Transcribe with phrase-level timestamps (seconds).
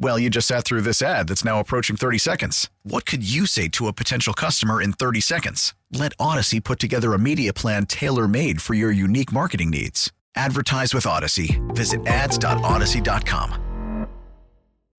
[0.00, 2.70] Well, you just sat through this ad that's now approaching 30 seconds.
[2.84, 5.74] What could you say to a potential customer in 30 seconds?
[5.92, 10.12] Let Audacy put together a media plan tailor made for your unique marketing needs.
[10.36, 11.58] Advertise with Audacy.
[11.74, 13.64] Visit ads.audacy.com.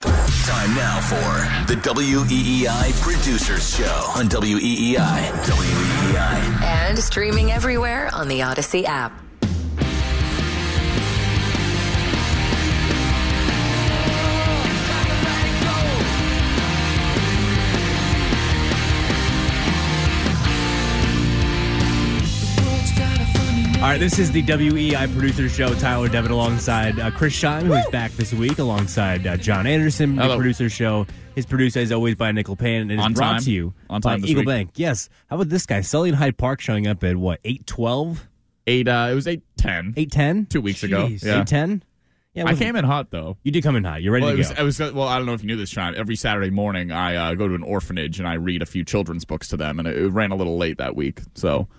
[0.02, 4.97] Time now for the WEEI Producers Show on WEEI.
[4.97, 6.61] WEEI.
[6.61, 9.28] And streaming everywhere on the Audacy app.
[23.80, 25.73] All right, this is the WEEI producer show.
[25.75, 30.17] Tyler Devitt alongside uh, Chris Scheim, who is back this week, alongside uh, John Anderson,
[30.17, 30.35] the Hello.
[30.35, 31.08] producer show.
[31.33, 33.41] His producer is always by Nickel Payne, and it is On brought time.
[33.44, 34.47] to you On by time this Eagle week.
[34.47, 34.72] Bank.
[34.75, 35.07] Yes.
[35.30, 38.27] How about this guy, Sully in Hyde Park, showing up at what eight twelve,
[38.67, 38.89] Eight.
[38.89, 39.94] Uh, it was eight ten.
[39.95, 40.47] 810?
[40.47, 41.07] Two weeks ago.
[41.07, 41.39] Jeez, Yeah.
[41.41, 41.81] eight ten.
[42.33, 43.38] Yeah, I came in hot though.
[43.44, 44.02] You did come in hot.
[44.03, 44.66] You're ready Well, to it go.
[44.66, 44.94] was, I was.
[44.94, 45.95] Well, I don't know if you knew this, Sean.
[45.95, 49.23] Every Saturday morning, I uh, go to an orphanage and I read a few children's
[49.23, 51.69] books to them, and it, it ran a little late that week, so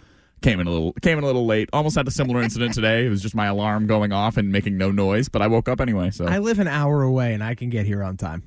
[0.42, 1.68] came in a little came in a little late.
[1.72, 3.06] Almost had a similar incident today.
[3.06, 5.80] It was just my alarm going off and making no noise, but I woke up
[5.80, 6.10] anyway.
[6.10, 8.42] So I live an hour away and I can get here on time.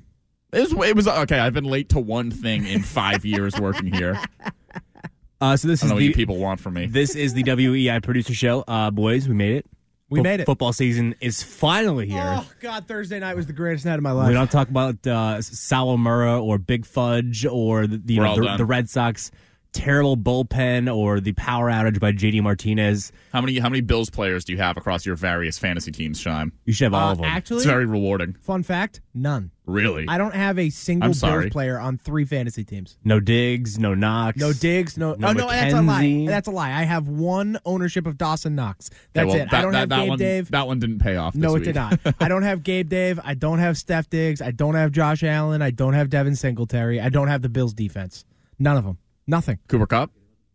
[0.51, 0.73] it was.
[0.87, 1.39] It was okay.
[1.39, 4.19] I've been late to one thing in five years working here.
[5.41, 6.85] uh, so this I is don't know what you the people want from me.
[6.87, 8.63] this is the WEEI producer show.
[8.67, 9.65] Uh, boys, we made it.
[10.09, 10.45] We Fo- made it.
[10.45, 12.21] Football season is finally here.
[12.37, 14.27] Oh God, Thursday night was the greatest night of my life.
[14.27, 18.57] We don't talk about uh, Salamura or Big Fudge or the, the, you know, the,
[18.57, 19.31] the Red Sox
[19.73, 23.11] terrible bullpen or the power outage by JD Martinez.
[23.33, 26.51] How many how many Bills players do you have across your various fantasy teams, Shime?
[26.65, 27.25] You should have all Uh, of them.
[27.25, 28.33] actually, It's very rewarding.
[28.39, 29.51] fun fact: none.
[29.65, 30.05] Really.
[30.09, 32.97] I don't have a single I'm Bills player on three fantasy teams.
[33.05, 34.37] no Diggs, no Knox.
[34.37, 35.13] No Diggs, no.
[35.13, 36.25] No oh no, that's a lie.
[36.27, 36.71] That's a lie.
[36.71, 38.89] I have one ownership of Dawson Knox.
[39.13, 39.51] That's Okay, well, it.
[39.51, 40.51] That, I don't that, have that Gabe one, Dave.
[40.51, 41.33] That one didn't pay off.
[41.33, 41.99] no, this it did not.
[42.19, 43.19] I don't have Gabe Dave.
[43.23, 44.41] I don't have Steph Diggs.
[44.41, 45.61] I don't have Josh Allen.
[45.61, 46.99] I don't have Devin Singletary.
[46.99, 48.25] I don't have the Bills defense.
[48.59, 48.97] None of them.
[49.27, 49.59] Nothing.
[49.67, 50.11] Cooper Kupp.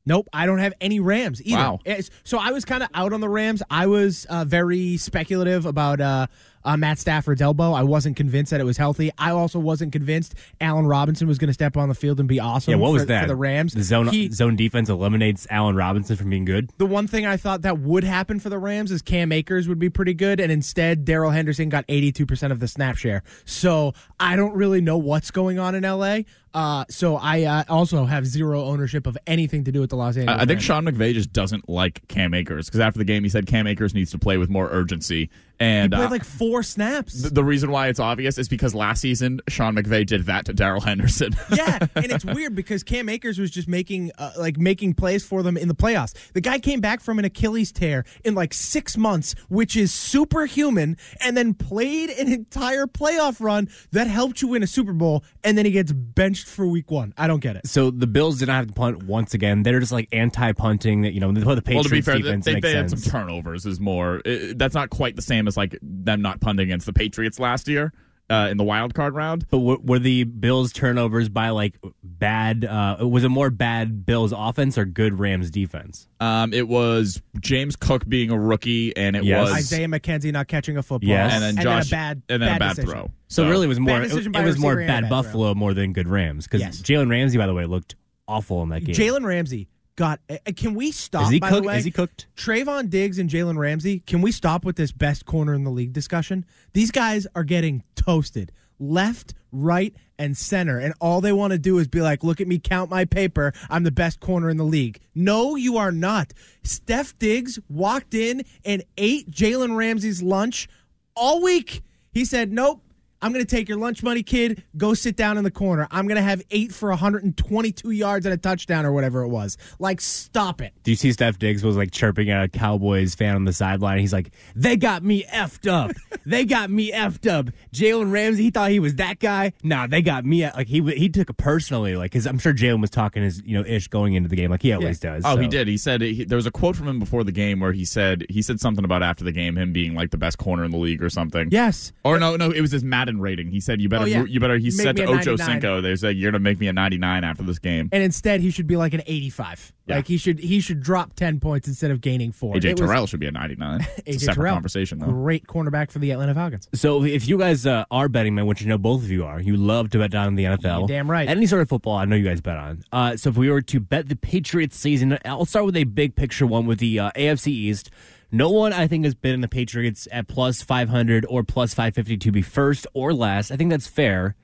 [0.06, 1.58] Nope, I don't have any Rams either.
[1.58, 1.80] Wow.
[2.24, 3.62] So I was kind of out on the Rams.
[3.70, 6.28] I was uh, very speculative about uh,
[6.68, 7.72] uh, Matt Stafford's elbow.
[7.72, 9.10] I wasn't convinced that it was healthy.
[9.16, 12.40] I also wasn't convinced Allen Robinson was going to step on the field and be
[12.40, 12.72] awesome.
[12.72, 13.22] Yeah, what was for, that?
[13.22, 13.72] for the Rams?
[13.72, 16.70] The zone He- zone defense eliminates Allen Robinson from being good.
[16.76, 19.78] the one thing I thought that would happen for the Rams is Cam Akers would
[19.78, 23.22] be pretty good, and instead Darrell Henderson got 82% of the snap share.
[23.46, 26.20] So I don't really know what's going on in LA.
[26.52, 30.16] Uh, so I uh, also have zero ownership of anything to do with the Los
[30.16, 30.38] Angeles.
[30.38, 30.64] I, I think Rams.
[30.64, 33.94] Sean McVay just doesn't like Cam Akers because after the game he said Cam Akers
[33.94, 35.30] needs to play with more urgency.
[35.60, 37.22] And he played uh, like four snaps.
[37.22, 40.52] th- the reason why it's obvious is because last season Sean McVay did that to
[40.52, 41.34] Darrell Henderson.
[41.54, 45.42] yeah, and it's weird because Cam Akers was just making uh, like making plays for
[45.42, 46.14] them in the playoffs.
[46.32, 50.96] The guy came back from an Achilles tear in like six months, which is superhuman,
[51.20, 55.58] and then played an entire playoff run that helped you win a Super Bowl, and
[55.58, 57.14] then he gets benched for Week One.
[57.18, 57.66] I don't get it.
[57.66, 59.64] So the Bills did not have to punt once again.
[59.64, 61.02] They're just like anti-punting.
[61.02, 62.90] That you know the, the Patriots well, to be fair, defense they, makes they had
[62.90, 63.04] sense.
[63.04, 63.66] some turnovers.
[63.66, 66.92] Is more it, that's not quite the same as like them not punting against the
[66.92, 67.92] Patriots last year
[68.30, 69.46] uh, in the wild card round.
[69.50, 72.64] But were, were the Bills turnovers by like bad?
[72.64, 76.06] Uh, was it more bad Bills offense or good Rams defense?
[76.20, 79.48] Um, it was James Cook being a rookie, and it Yes.
[79.48, 81.32] was Isaiah McKenzie not catching a football, Yes.
[81.32, 82.90] and then Josh a bad and then a bad decision.
[82.90, 83.10] throw.
[83.28, 84.02] So, really, it was more.
[84.02, 86.82] It, it was more bad a bad Buffalo more than good Rams because Yes.
[86.82, 87.94] Jalen Ramsey, by the way, looked
[88.26, 88.94] awful in that game.
[88.94, 89.68] Jalen Ramsey
[89.98, 90.20] got.
[90.56, 91.24] Can we stop?
[91.24, 92.28] is he by the way, Is he cooked?
[92.36, 95.92] Trevon Diggs and Jalen Ramsey, can we stop with this best corner in the league
[95.92, 96.46] discussion?
[96.72, 100.78] These guys are getting toasted left, right, and center.
[100.78, 103.52] And all they want to do is be like, look at me, count my paper.
[103.68, 105.00] I'm the best corner in the league.
[105.16, 106.32] No, you are not.
[106.62, 110.68] Steph Diggs walked in and ate Jalen Ramsey's lunch
[111.16, 111.82] all week.
[112.12, 112.82] He said, nope.
[113.20, 114.62] I'm going to take your lunch money, kid.
[114.76, 115.88] Go sit down in the corner.
[115.90, 119.56] I'm going to have eight for 122 yards and a touchdown or whatever it was.
[119.78, 120.72] Like, stop it.
[120.84, 123.98] Do you see Steph Diggs was like chirping at a Cowboys fan on the sideline?
[123.98, 125.92] He's like, "They got me effed up.
[126.26, 129.52] they got me effed up." Jalen Ramsey, he thought he was that guy.
[129.62, 130.44] Nah, they got me.
[130.44, 131.96] Like he he took it personally.
[131.96, 134.50] Like, because I'm sure Jalen was talking his you know ish going into the game,
[134.50, 135.24] like he always does.
[135.26, 135.40] Oh, so.
[135.40, 135.66] he did.
[135.68, 138.26] He said he, there was a quote from him before the game where he said
[138.28, 140.78] he said something about after the game him being like the best corner in the
[140.78, 141.48] league or something.
[141.50, 141.92] Yes.
[142.04, 143.48] Or no, no, it was his Madden rating.
[143.48, 144.24] He said you better Oh, yeah.
[144.24, 144.58] you better.
[144.58, 145.38] He Make said to Ocho 99.
[145.38, 147.88] Cinco, they said you're gonna make me a 99 after this game.
[147.92, 149.72] And instead, he should be like an 85.
[149.86, 149.96] Yeah.
[149.96, 152.54] Like he should he should drop 10 points instead of gaining four.
[152.54, 153.86] AJ It was Terrell should be a 99.
[154.06, 155.06] It's a separate Terrell, conversation though.
[155.06, 156.68] Great cornerback for the Atlanta Falcons.
[156.74, 159.40] So if you guys uh, are betting men, which I know both of you are,
[159.40, 160.80] you love to bet down on the NFL.
[160.80, 161.28] You're damn right.
[161.28, 162.82] Any sort of football, I know you guys bet on.
[162.92, 166.14] Uh, so if we were to bet the Patriots season, I'll start with a big
[166.16, 167.90] picture one with the uh, AFC East.
[168.30, 172.18] No one, I think, has been in the Patriots at plus 500 or plus 550
[172.18, 173.50] to be first or last.
[173.50, 174.36] I think that's fair.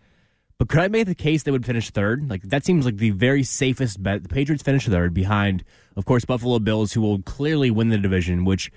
[0.59, 2.31] But could I make the case they would finish third?
[2.31, 4.23] Like that seems like the very safest bet.
[4.23, 5.65] The Patriots finish third behind,
[5.97, 8.45] of course, Buffalo Bills, who will clearly win the division.
[8.45, 8.71] Which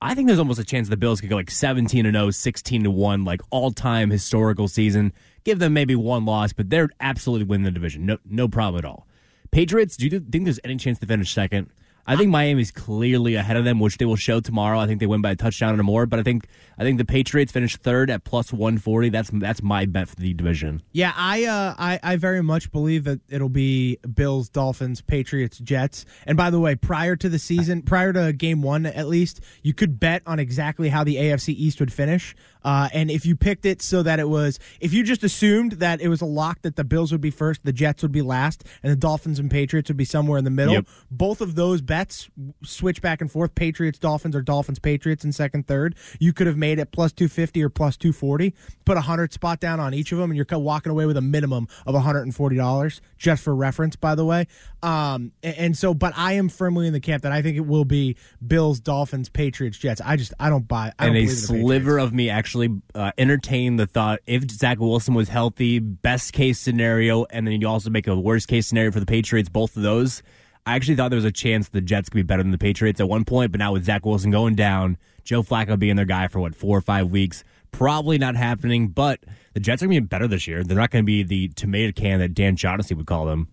[0.00, 2.84] I think there's almost a chance the Bills could go like 17 to 0, 16
[2.84, 5.12] to one, like all time historical season.
[5.44, 8.06] Give them maybe one loss, but they're absolutely winning the division.
[8.06, 9.08] No, no problem at all.
[9.50, 11.70] Patriots, do you think there's any chance to finish second?
[12.06, 14.78] I think Miami's clearly ahead of them, which they will show tomorrow.
[14.78, 16.06] I think they win by a touchdown or more.
[16.06, 16.46] But I think
[16.78, 19.08] I think the Patriots finish third at plus one forty.
[19.08, 20.82] That's that's my bet for the division.
[20.92, 26.04] Yeah, I, uh, I I very much believe that it'll be Bills, Dolphins, Patriots, Jets.
[26.26, 29.72] And by the way, prior to the season, prior to Game One at least, you
[29.72, 32.34] could bet on exactly how the AFC East would finish.
[32.64, 36.00] Uh, and if you picked it so that it was, if you just assumed that
[36.00, 38.64] it was a lock that the Bills would be first, the Jets would be last,
[38.82, 40.86] and the Dolphins and Patriots would be somewhere in the middle, Yep.
[41.10, 42.28] both of those bets
[42.64, 45.94] switch back and forth Patriots, Dolphins, or Dolphins, Patriots in second, third.
[46.18, 49.80] You could have made it plus 250 or plus 240, put a 100 spot down
[49.80, 53.54] on each of them, and you're walking away with a minimum of $140, just for
[53.54, 54.46] reference, by the way.
[54.82, 57.84] Um, and, so, but I am firmly in the camp that I think it will
[57.84, 58.16] be
[58.46, 60.00] Bills, Dolphins, Patriots, Jets.
[60.04, 61.64] I just, I don't buy I don't and a believe in the Patriots.
[61.66, 62.53] sliver of me actually
[62.94, 67.68] uh, entertained the thought if Zach Wilson was healthy, best case scenario, and then you
[67.68, 69.48] also make a worst case scenario for the Patriots.
[69.48, 70.22] Both of those,
[70.66, 73.00] I actually thought there was a chance the Jets could be better than the Patriots
[73.00, 76.28] at one point, but now with Zach Wilson going down, Joe Flacco being their guy
[76.28, 78.88] for what four or five weeks, probably not happening.
[78.88, 79.20] But
[79.52, 80.62] the Jets are going to be better this year.
[80.64, 83.48] They're not going to be the tomato can that Dan Shaughnessy would call them.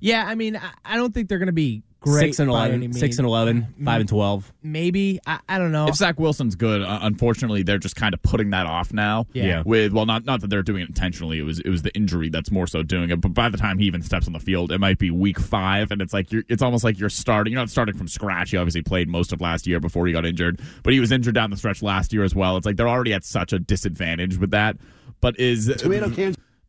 [0.00, 2.20] Yeah, I mean, I don't think they're going to be great.
[2.34, 2.98] Six and by any eleven, means.
[2.98, 4.52] six and eleven, five and twelve.
[4.62, 5.88] Maybe I, I don't know.
[5.88, 9.26] If Zach Wilson's good, uh, unfortunately, they're just kind of putting that off now.
[9.32, 9.44] Yeah.
[9.44, 9.62] Yeah.
[9.64, 11.38] With well, not not that they're doing it intentionally.
[11.38, 13.20] It was it was the injury that's more so doing it.
[13.20, 15.90] But by the time he even steps on the field, it might be week five,
[15.90, 16.44] and it's like you're.
[16.48, 17.52] It's almost like you're starting.
[17.52, 18.50] You're not starting from scratch.
[18.50, 21.34] He obviously played most of last year before he got injured, but he was injured
[21.34, 22.56] down the stretch last year as well.
[22.56, 24.76] It's like they're already at such a disadvantage with that.
[25.20, 25.66] But is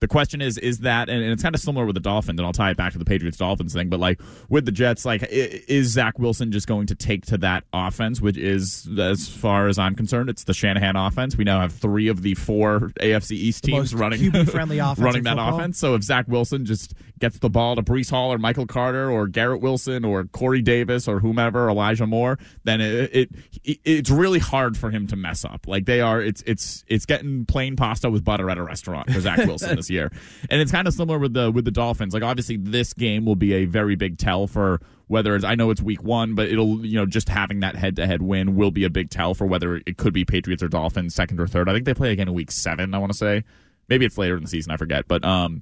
[0.02, 2.52] the question is, is that, and it's kind of similar with the Dolphins, and I'll
[2.54, 4.20] tie it back to the Patriots Dolphins thing, but like
[4.50, 8.36] with the Jets, like, is Zach Wilson just going to take to that offense, which
[8.36, 11.38] is, as far as I'm concerned, it's the Shanahan offense.
[11.38, 15.38] We now have three of the four AFC East teams running QB-friendly offense running that
[15.38, 15.56] football.
[15.60, 15.78] offense.
[15.78, 19.28] So if Zach Wilson just gets the ball to Breece Hall or Michael Carter or
[19.28, 23.30] Garrett Wilson or Corey Davis or whomever, Elijah Moore, then it, it,
[23.64, 25.68] it it's really hard for him to mess up.
[25.68, 29.22] Like they are, it's it's it's getting plain pasta with butter at a restaurant for
[29.22, 30.12] Zach Wilson this year,
[30.50, 32.14] and it's kind of similar with the with the Dolphins.
[32.14, 35.70] Like obviously this game will be a very big tell for whether it's I know
[35.72, 38.72] it's week one, but it'll you know just having that head to head win will
[38.72, 41.70] be a big tell for whether it could be Patriots or Dolphins second or third.
[41.70, 42.94] I think they play again in week seven.
[42.94, 43.44] I want to say
[43.90, 44.72] maybe it's later in the season.
[44.72, 45.62] I forget, but um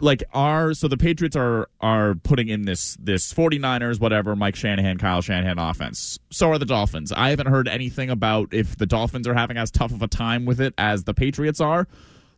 [0.00, 4.98] like are so the Patriots are are putting in this this 49ers whatever Mike Shanahan
[4.98, 6.18] Kyle Shanahan offense.
[6.30, 7.12] So are the Dolphins.
[7.12, 10.44] I haven't heard anything about if the Dolphins are having as tough of a time
[10.44, 11.86] with it as the Patriots are.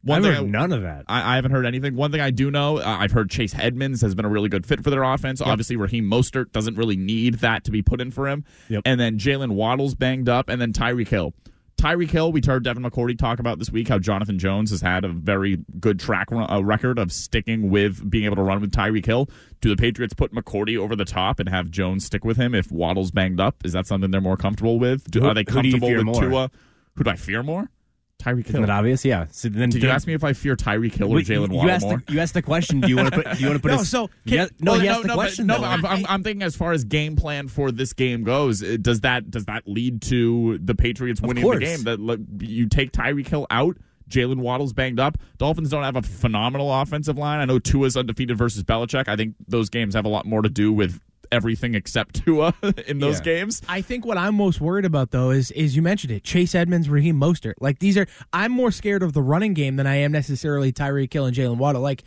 [0.03, 1.05] One I've thing heard I- none of that.
[1.09, 1.97] I, I haven't heard anything.
[1.97, 4.85] One thing I do know, I've heard Chase Edmonds has been a really good fit
[4.85, 5.41] for their offense.
[5.41, 8.45] Obviously, Raheem Mostert doesn't really need that to be put in for him.
[8.69, 8.83] Yep.
[8.85, 11.35] And then Jaylen Waddle's banged up, and then Tyreek Hill.
[11.79, 15.05] Tyreek Hill, we heard Devin McCourty talk about this week how Jonathan Jones has had
[15.05, 19.05] a very good track uh, record of sticking with being able to run with Tyreek
[19.05, 19.29] Hill.
[19.61, 22.73] Do the Patriots put McCourty over the top and have Jones stick with him if
[22.73, 23.57] Waddle's banged up?
[23.65, 25.11] Is that something they're more comfortable with?
[25.11, 26.21] Do, Who- are they comfortable with more?
[26.21, 26.51] Tua?
[26.95, 27.71] Who do I fear more?
[28.19, 29.05] Tyreek Isn't that obvious?
[29.05, 29.27] Yeah.
[29.31, 31.69] So then Did you ask me if I fear Tyreek Hill or Wait, Jalen you
[31.69, 32.03] asked more?
[32.07, 32.81] The, you asked the question.
[32.81, 33.37] Do you want to put?
[33.37, 33.75] Do you want to put?
[33.75, 35.47] No, a, so yeah, no, Well, he asked the but- question.
[35.47, 38.79] no, I'm, I'm, I'm thinking as far as game plan for this game goes, uh,
[38.81, 41.83] does that does that lead to the Patriots winning the game?
[41.85, 43.77] That like, you take Tyreek Hill out.
[44.09, 45.19] Jaylen Waddle's banged up.
[45.37, 47.41] Dolphins don't have a phenomenal offensive line.
[47.41, 49.09] I know Tua's undefeated versus Belichick.
[49.09, 51.01] I think those games have a lot more to do with
[51.33, 52.55] everything except Tua
[52.87, 53.25] in those Yeah.
[53.25, 53.63] games.
[53.69, 56.89] I think what I'm most worried about though is is you mentioned it, Chase Edmonds,
[56.89, 57.55] Raheem Mostert.
[57.61, 61.13] Like these are I'm more scared of the running game than I am necessarily Tyreek
[61.13, 61.83] Hill and Jaylen Waddle.
[61.83, 62.05] Like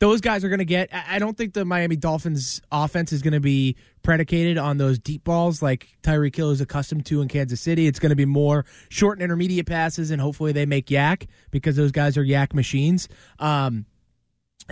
[0.00, 0.88] those guys are going to get.
[0.92, 4.98] I I don't think the Miami Dolphins offense is going to be predicated on those
[4.98, 7.86] deep balls like Tyreek Hill is accustomed to in Kansas City.
[7.86, 11.76] It's going to be more short and intermediate passes, and hopefully they make yak because
[11.76, 13.08] those guys are yak machines.
[13.38, 13.86] Um,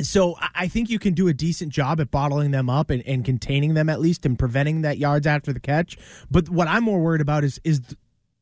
[0.00, 3.24] so I- think you can do a decent job at bottling them up and, and
[3.24, 5.98] containing them at least and preventing that yards after the catch.
[6.30, 7.80] But what I'm more worried about is is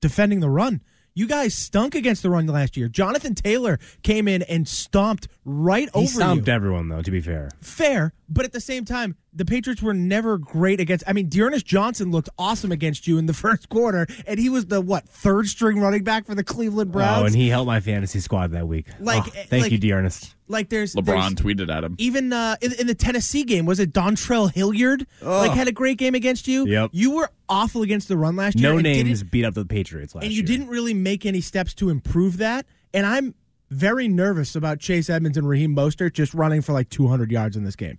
[0.00, 0.80] defending the run.
[1.12, 2.87] You guys stunk against the run last year.
[2.88, 6.52] Jonathan Taylor came in and stomped right He over stomped you.
[6.54, 7.50] everyone, though, to be fair.
[7.61, 11.04] Fair, but at the same time, the Patriots were never great against.
[11.06, 14.66] I mean, D'Ernest Johnson looked awesome against you in the first quarter, and he was
[14.66, 17.22] the what third string running back for the Cleveland Browns.
[17.22, 18.87] Oh, and he helped my fantasy squad that week.
[18.99, 20.34] Like- Oh, thank like- you, dear Ernest.
[20.49, 21.94] like there's LeBron there's- tweeted at him.
[21.99, 25.06] even uh, in, in the Tennessee game, was it Dontrell Hilliard?
[25.22, 26.66] Like had a great game against you.
[26.66, 26.90] Yep.
[26.92, 28.70] You were awful against the run last year.
[28.70, 30.28] No and names beat up the Patriots last year.
[30.28, 30.46] and you year.
[30.58, 32.66] didn't really make any steps to improve that.
[32.92, 33.34] And I'm
[33.70, 37.62] very nervous about Chase Edmonds and Raheem Mostert just running for like 200 yards in
[37.62, 37.99] this game.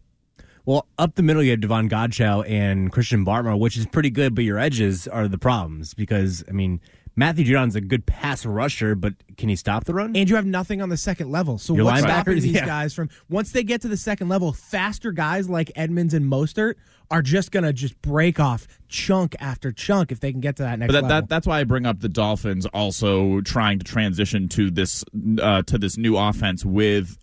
[0.65, 4.35] Well, up the middle, you have Davon Godchaux and Christian Barmore, which is pretty good,
[4.35, 6.79] but your edges are the problems because, I mean,
[7.15, 10.15] Matthew Judon's a good pass rusher, but can he stop the run?
[10.15, 11.57] And you have nothing on the second level.
[11.57, 12.65] So Your what's linebackers, stopping these yeah.
[12.65, 16.75] guys from once they get to the second level, faster guys like Edmonds and Mostert
[17.09, 20.79] are just gonna just break off chunk after chunk if they can get to that
[20.79, 21.21] next But that, level.
[21.21, 25.03] that that's why I bring up the Dolphins also trying to transition to this
[25.41, 27.17] uh, to this new offense with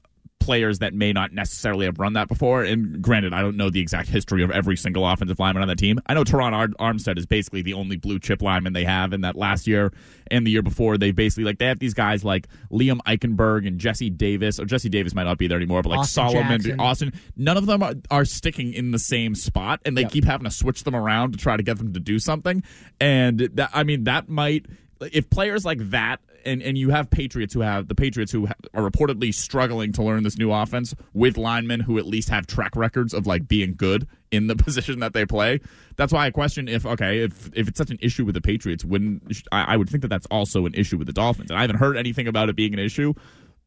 [0.48, 2.64] players that may not necessarily have run that before.
[2.64, 5.76] And granted, I don't know the exact history of every single offensive lineman on that
[5.76, 6.00] team.
[6.06, 9.20] I know Terron Ar- Armstead is basically the only blue chip lineman they have in
[9.20, 9.92] that last year
[10.30, 10.96] and the year before.
[10.96, 14.58] They basically like they have these guys like Liam Eichenberg and Jesse Davis.
[14.58, 16.80] Or Jesse Davis might not be there anymore, but like Austin Solomon, Jackson.
[16.80, 17.12] Austin.
[17.36, 20.12] None of them are, are sticking in the same spot, and they Yep.
[20.12, 22.62] keep having to switch them around to try to get them to do something.
[22.98, 24.64] And that, I mean, that might
[25.12, 26.20] if players like that.
[26.48, 30.22] And, and you have Patriots who have the Patriots who are reportedly struggling to learn
[30.22, 34.08] this new offense with linemen who at least have track records of like being good
[34.30, 35.60] in the position that they play.
[35.96, 38.84] That's why I question if okay if if it's such an issue with the Patriots,
[38.84, 39.20] when
[39.52, 41.50] I, I would think that that's also an issue with the Dolphins.
[41.50, 43.14] And I haven't heard anything about it being an issue,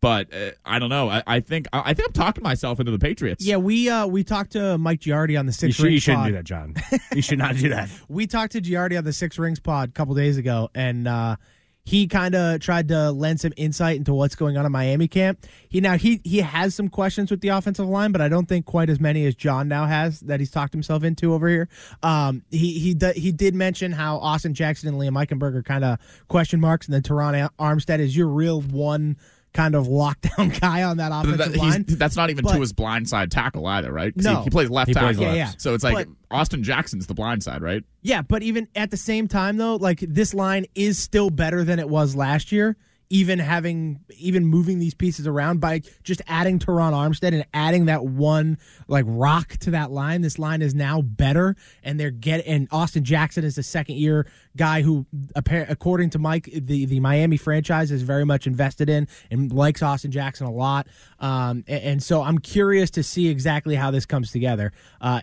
[0.02, 1.10] but uh, I don't know.
[1.10, 3.46] I, I think I, I think I'm talking myself into the Patriots.
[3.46, 6.04] yeah, we uh, we talked to Mike Giardi on the You, Six should, you Rings
[6.04, 6.30] shouldn't pod.
[6.30, 6.76] do that, John.
[7.14, 7.90] You should not do that.
[8.10, 11.36] we talked to Giardi on the Six Rings pod a couple days ago, and uh,
[11.84, 15.46] he kind of tried to lend some insight into what's going on in Miami camp.
[15.70, 18.66] He now he he has some questions with the offensive line, but I don't think
[18.66, 21.70] quite as many as John now has that he's talked himself into over here.
[22.04, 26.00] Um, he he he did mention how Austin Jackson and Liam Eichenberg are kind of
[26.28, 29.18] question marks, and then Terron Armstead is your real one
[29.54, 31.86] kind of lockdown guy on that But offensive that- line.
[31.88, 34.14] that's not even But- to his blindside tackle either, right?
[34.16, 34.38] No.
[34.38, 35.10] he, he plays left He tackle.
[35.10, 35.36] plays left.
[35.36, 35.52] Yeah, yeah.
[35.58, 37.84] So it's like But- Austin Jackson's the blindside, right?
[38.02, 41.80] Yeah, but even at the same time though, like this line is still better than
[41.80, 42.78] it was last year.
[43.12, 48.06] Even having even moving these pieces around by just adding Terron Armstead and adding that
[48.06, 51.56] one like rock to that line, this line is now better.
[51.84, 55.06] And they're get and Austin Jackson is the second year guy who,
[55.46, 60.12] according to Mike, the the Miami franchise is very much invested in and likes Austin
[60.12, 60.88] Jackson a lot.
[61.20, 64.72] Um, and, and so I'm curious to see exactly how this comes together.
[65.02, 65.22] Uh,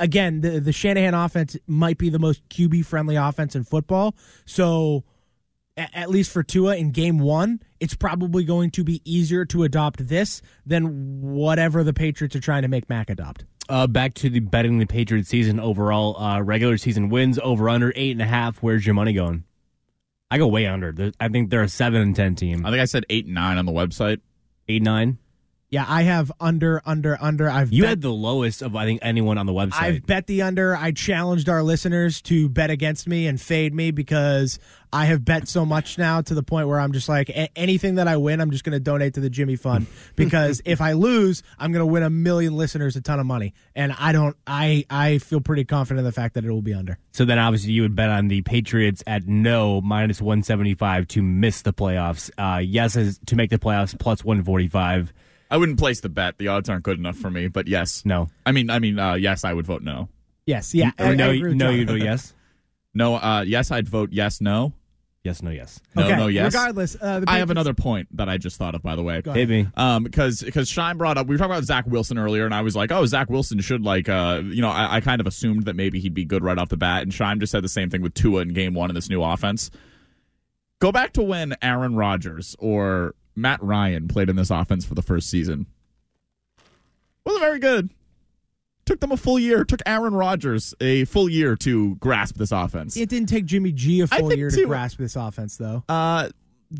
[0.00, 4.16] again, the the Shanahan offense might be the most QB friendly offense in football.
[4.46, 5.04] So,
[5.94, 10.06] at least for Tua in game one, it's probably going to be easier to adopt
[10.06, 13.44] this than whatever the Patriots are trying to make Mac adopt.
[13.68, 16.20] Uh, back to the betting the Patriots season overall.
[16.20, 18.58] Uh, regular season wins over under eight and a half.
[18.62, 19.44] Where's your money going?
[20.30, 21.12] I go way under.
[21.20, 22.66] I think they're a seven and ten team.
[22.66, 24.20] I think I said eight and nine on the website.
[24.68, 25.18] Eight nine.
[25.70, 27.48] Yeah, I have under, under, under.
[27.48, 29.80] I've You bet, had the lowest of I think anyone on the website.
[29.80, 30.74] I've bet the under.
[30.76, 34.58] I challenged our listeners to bet against me and fade me because
[34.92, 37.94] I have bet so much now to the point where I'm just like a- anything
[37.94, 39.86] that I win, I'm just going to donate to the Jimmy Fund
[40.16, 43.54] because if I lose, I'm going to win a million listeners a ton of money,
[43.76, 44.36] and I don't.
[44.48, 46.98] I I feel pretty confident in the fact that it will be under.
[47.12, 51.06] so then obviously you would bet on the Patriots at no minus one seventy five
[51.08, 52.28] to miss the playoffs.
[52.36, 55.12] Uh, yes is to make the playoffs plus one forty five.
[55.50, 56.38] I wouldn't place the bet.
[56.38, 57.48] The odds aren't good enough for me.
[57.48, 58.28] But yes, No.
[58.46, 60.08] I mean, I mean, uh, yes, I would vote no.
[60.46, 60.92] Yes, yeah.
[60.98, 61.78] I- Or I no, agree with no, John.
[61.78, 62.34] you vote yes.
[62.94, 64.72] No, uh, yes, I'd vote yes, no.
[65.22, 65.78] Yes, no, yes.
[65.94, 66.46] No, okay, no, yes.
[66.54, 69.02] Regardless, uh, the I have Patriots- another point that I just thought of, by the
[69.02, 69.20] way.
[69.20, 69.48] Go ahead.
[69.48, 69.70] Hit me.
[69.76, 72.62] Um, because because Shine brought up, we were talking about Zach Wilson earlier, and I
[72.62, 75.66] was like, oh, Zach Wilson should like, uh, you know, I, I kind of assumed
[75.66, 77.90] that maybe he'd be good right off the bat, and Shine just said the same
[77.90, 79.70] thing with Tua in Game One in this new offense.
[80.80, 85.02] Go back to when Aaron Rodgers or Matt Ryan played in this offense for the
[85.02, 85.66] first season.
[87.24, 87.90] Wasn't very good.
[88.86, 89.64] Took them a full year.
[89.64, 92.96] Took Aaron Rodgers a full year to grasp this offense.
[92.96, 95.84] It didn't take Jimmy G a full year too- to grasp this offense, though.
[95.88, 96.30] Uh,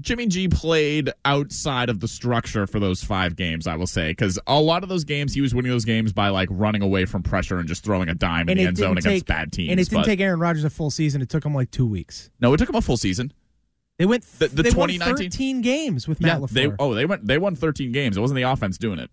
[0.00, 4.38] Jimmy G played outside of the structure for those five games, I will say, because
[4.46, 7.22] a lot of those games he was winning those games by like running away from
[7.24, 9.70] pressure and just throwing a dime in and the end zone didn't against bad teams.
[9.70, 11.22] And it didn't but- take Aaron Rodgers a full season.
[11.22, 12.30] It took him like two weeks.
[12.40, 13.32] no, it took him a full season.
[14.00, 14.24] They went.
[14.38, 16.50] The- the they won 2019 13 games with Matt yeah, LaFleur.
[16.52, 18.16] they oh they went they won 13 games.
[18.16, 19.10] It wasn't the offense doing it.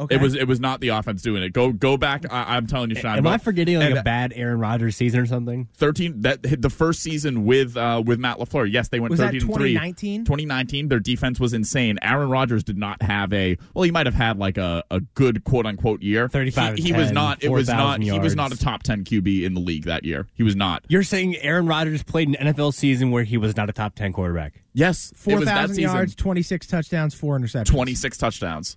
[0.00, 0.16] Okay.
[0.16, 1.52] It was it was not the offense doing it.
[1.52, 2.24] Go go back.
[2.30, 3.18] I, I'm telling you, Sean.
[3.18, 5.68] Am I forgetting like and a bad Aaron Rodgers season or something?
[5.74, 8.70] 13 that hit the first season with uh with Matt LaFleur.
[8.70, 9.72] Yes, they went Was that 13 and 3.
[9.74, 10.24] 2019?
[10.24, 11.98] 2019 their defense was insane.
[12.02, 15.44] Aaron Rodgers did not have a well he might have had like a, a good
[15.44, 16.28] quote unquote year.
[16.28, 18.82] 35 he, and he was not it was 4,000 not he was not a top
[18.82, 20.26] 10 QB in the league that year.
[20.34, 20.84] He was not.
[20.88, 24.12] You're saying Aaron Rodgers played an NFL season where he was not a top 10
[24.12, 24.62] quarterback?
[24.72, 25.94] Yes, it Four was that thousand season.
[25.94, 27.66] yards, twenty six touchdowns, four interceptions.
[27.66, 28.76] 26 touchdowns.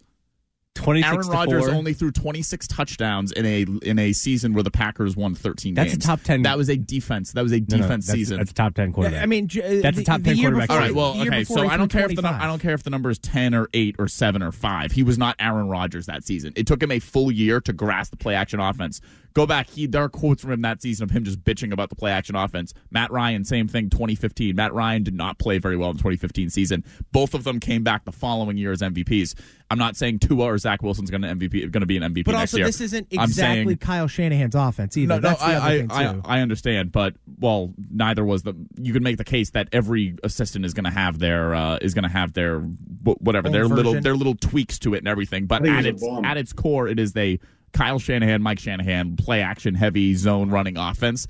[0.78, 5.16] 26 Aaron Rodgers only threw 26 touchdowns in a in a season where the Packers
[5.16, 6.06] won 13 That's a games.
[6.06, 7.34] top 10 That was a defense.
[7.34, 8.38] That was a No, no, defense that's- season.
[8.38, 9.22] That's a top 10 quarterback.
[9.22, 10.96] I mean, j- uh, That's the, a top 10 year quarterback before- All right.
[10.96, 11.44] Well, okay.
[11.44, 13.54] So I don't threw care if the I don't care if the number is ten
[13.54, 14.92] or eight or seven or five.
[14.92, 16.54] He was not Aaron Rodgers that season.
[16.56, 19.02] It took him a full year to grasp the play action offense.
[19.38, 19.70] Go back.
[19.70, 22.10] He there are quotes from him that season of him just bitching about the play
[22.10, 22.74] action offense.
[22.90, 23.88] Matt Ryan, same thing.
[23.92, 24.56] 2015.
[24.56, 26.84] Matt Ryan did not play very well in 2015 season.
[27.12, 29.36] Both of them came back the following year as MVPs.
[29.70, 32.26] I'm not saying Tua or Zach Wilson's going to MVP going to be an MVP
[32.26, 32.66] But next also, year.
[32.66, 35.08] this isn't exactly saying- Kyle Shanahan's offense either.
[35.08, 36.22] no, no, That's the I, other I, thing I, too.
[36.26, 38.56] I understand, but well, neither was the.
[38.82, 41.94] You can make the case that every assistant is going to have their uh, is
[41.94, 45.46] going to have their whatever Own their little their little tweaks to it and everything.
[45.46, 47.40] But at its at its core, it is a
[47.78, 51.28] Kyle Shanahan, Mike Shanahan play action heavy zone running offense.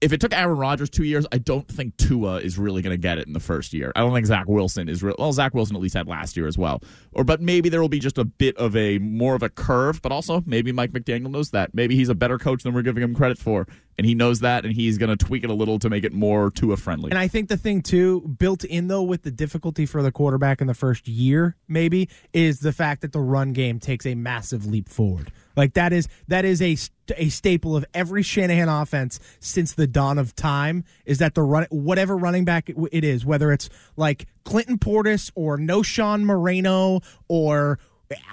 [0.00, 3.00] If it took Aaron Rodgers two years, I don't think Tua is really going to
[3.00, 3.90] get it in the first year.
[3.96, 5.16] I don't think Zach Wilson is real.
[5.18, 6.80] Well, Zach Wilson at least had last year as well.
[7.12, 10.00] Or, but maybe there will be just a bit of a more of a curve.
[10.00, 11.74] But also, maybe Mike McDaniel knows that.
[11.74, 13.66] Maybe he's a better coach than we're giving him credit for,
[14.00, 16.14] and he knows that, and he's going to tweak it a little to make it
[16.14, 17.10] more Tua friendly.
[17.10, 20.62] And I think the thing too, built in though with the difficulty for the quarterback
[20.62, 24.64] in the first year, maybe, is the fact that the run game takes a massive
[24.64, 25.30] leap forward.
[25.54, 26.78] Like that is that is a
[27.18, 30.84] a staple of every Shanahan offense since the dawn of time.
[31.04, 35.58] Is that the run whatever running back it is, whether it's like Clinton Portis or
[35.58, 37.78] Knowshon Moreno or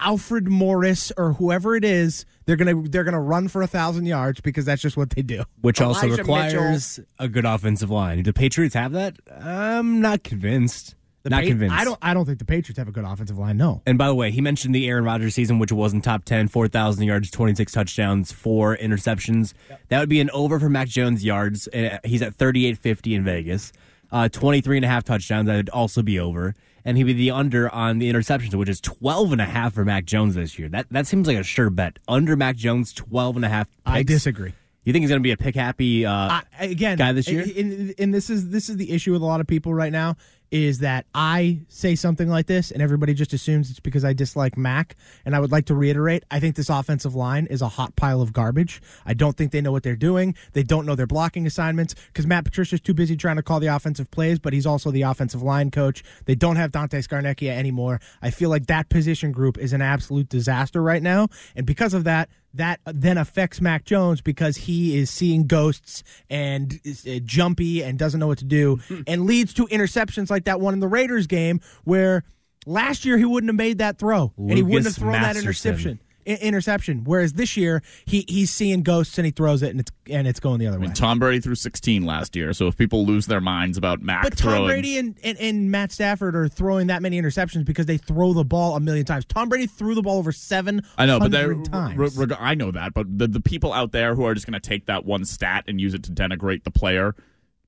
[0.00, 4.40] Alfred Morris or whoever it is, they're gonna they're gonna run for a thousand yards
[4.40, 5.44] because that's just what they do.
[5.60, 8.18] which also Elijah requires a good offensive line.
[8.18, 9.16] Do the Patriots have that?
[9.40, 10.94] I'm not convinced.
[11.24, 11.74] The not Pa- convinced.
[11.76, 11.98] I don't.
[12.00, 13.56] I don't think the Patriots have a good offensive line.
[13.56, 13.82] No.
[13.86, 17.04] And by the way, he mentioned the Aaron Rodgers season, which wasn't top 10, 4,000
[17.04, 19.52] yards, 26 touchdowns, four interceptions.
[19.88, 21.66] That would be an over for Mac Jones yards.
[21.68, 23.72] Uh, He's at 38.50 in Vegas.
[24.10, 25.46] Uh, 23 and a half touchdowns.
[25.48, 26.54] That would also be over.
[26.88, 29.84] And he'd be the under on the interceptions, which is 12 and a half for
[29.84, 30.70] Mac Jones this year.
[30.70, 31.98] That that seems like a sure bet.
[32.08, 34.54] Under Mac Jones, 12 and a half I disagree.
[34.88, 37.44] You think he's going to be a pick happy uh, I, again, guy this year?
[37.58, 40.16] And, and this is this is the issue with a lot of people right now
[40.50, 44.56] is that I say something like this and everybody just assumes it's because I dislike
[44.56, 44.96] Mac.
[45.26, 48.22] And I would like to reiterate, I think this offensive line is a hot pile
[48.22, 48.80] of garbage.
[49.04, 50.34] I don't think they know what they're doing.
[50.54, 53.66] They don't know their blocking assignments because Matt Patricia's too busy trying to call the
[53.66, 56.02] offensive plays, but he's also the offensive line coach.
[56.24, 58.00] They don't have Dante Scarnecchia anymore.
[58.22, 61.28] I feel like that position group is an absolute disaster right now.
[61.54, 66.80] And because of that, that then affects Mac Jones because he is seeing ghosts and
[66.84, 70.60] is uh, jumpy and doesn't know what to do and leads to interceptions like that
[70.60, 72.24] one in the Raiders game where
[72.66, 75.36] last year he wouldn't have made that throw and he wouldn't have Lucas thrown that
[75.36, 76.00] interception.
[76.36, 77.04] Interception.
[77.04, 80.40] Whereas this year he he's seeing ghosts and he throws it and it's and it's
[80.40, 80.94] going the other I mean, way.
[80.94, 84.36] Tom Brady threw 16 last year, so if people lose their minds about Mac But
[84.36, 88.32] Tom Brady and, and, and Matt Stafford are throwing that many interceptions because they throw
[88.32, 89.24] the ball a million times.
[89.24, 92.94] Tom Brady threw the ball over seven I know, but they're re- I know that,
[92.94, 95.64] but the the people out there who are just going to take that one stat
[95.66, 97.14] and use it to denigrate the player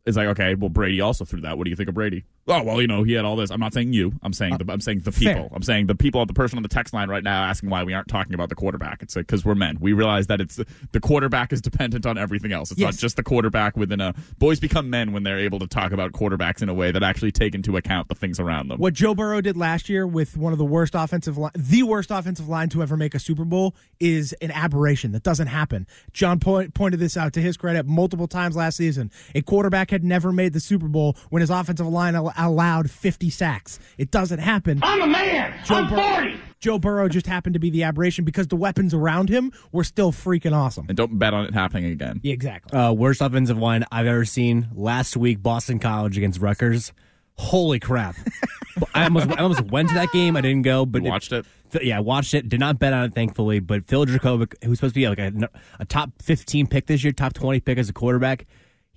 [0.07, 1.57] is like, okay, well Brady also threw that.
[1.59, 2.25] What do you think of Brady?
[2.49, 3.51] Oh well, you know he had all this.
[3.51, 4.13] I'm not saying you.
[4.23, 5.35] I'm saying uh, the I'm saying the people.
[5.35, 5.49] fair.
[5.53, 6.25] I'm saying the people.
[6.27, 8.55] The person on the text line right now asking why we aren't talking about the
[8.55, 9.03] quarterback.
[9.03, 9.77] It's uh, because we're men.
[9.81, 10.59] We realize that it's
[10.93, 12.71] the quarterback is dependent on everything else.
[12.71, 14.15] It's not just the quarterback within a.
[14.39, 17.31] Boys become men when they're able to talk about quarterbacks in a way that actually
[17.31, 18.79] take into account the things around them.
[18.79, 22.11] What Joe Burrow did last year with one of the worst offensive line, the worst
[22.11, 25.13] offensive line to ever make a Super Bowl is an aberration.
[25.13, 25.87] That doesn't happen.
[26.13, 29.11] John point, pointed this out to his credit multiple times last season.
[29.35, 33.79] A quarterback had never made the Super Bowl when his offensive line allowed 50 sacks.
[33.99, 34.81] It doesn't happen.
[34.83, 35.55] I'm a man.
[35.69, 36.41] I'm Bur- 40.
[36.61, 40.13] Joe Burrow just happened to be the aberration because the weapons around him were still
[40.13, 40.85] freaking awesome.
[40.89, 42.21] and don't bet on it happening again.
[42.23, 42.79] Yeah, exactly.
[42.79, 44.69] Uh, worst offensive line I've ever seen.
[44.75, 46.93] Last week, Boston College against Rutgers.
[47.37, 48.17] Holy crap!
[48.95, 50.37] I almost I almost went to that game.
[50.37, 51.47] I didn't go, but You watched it?
[51.81, 52.51] Yeah, I watched it.
[52.51, 53.61] Did not bet on it, thankfully.
[53.61, 57.15] But Phil Jurkovec, who's supposed to be like a, a top fifteen pick this year,
[57.15, 58.45] top twenty pick as a quarterback,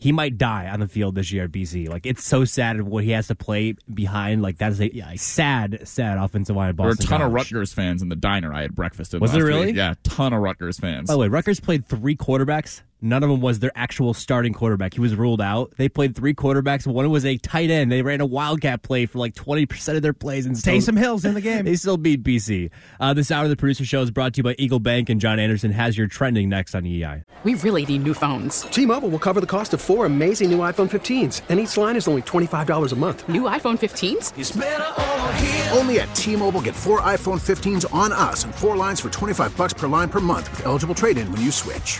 [0.03, 1.87] he might die on the field this year at BC.
[1.87, 4.41] Like it's so sad what he has to play behind.
[4.41, 6.67] Like that's a sad, sad offensive line.
[6.67, 9.13] At There were a Boston ton of Rutgers fans in the diner I had breakfast
[9.13, 9.21] in.
[9.21, 9.67] Was last there really?
[9.67, 9.77] Week.
[9.77, 11.07] Yeah, ton of Rutgers fans.
[11.07, 12.81] By the way, Rutgers played three quarterbacks.
[13.03, 14.93] None of them was their actual starting quarterback.
[14.93, 15.73] He was ruled out.
[15.77, 16.87] They played three quarterbacks.
[16.87, 17.91] One was a tight end.
[17.91, 20.97] They ran a wildcat play for like twenty percent of their plays and still, Taysom
[20.97, 21.65] Hill's in the game.
[21.65, 22.69] They still beat BC.
[23.01, 25.19] Uh, this hour of the producer show is brought to you by Eagle Bank and
[25.19, 27.23] John Anderson has your trending next on EI.
[27.43, 28.61] We really need new phones.
[28.61, 32.07] T-Mobile will cover the cost of four amazing new iPhone 15s, and each line is
[32.07, 33.27] only $25 a month.
[33.27, 35.77] New iPhone 15s?
[35.77, 39.73] Only at T-Mobile get four iPhone 15s on us and four lines for 25 bucks
[39.73, 41.99] per line per month with eligible trade-in when you switch.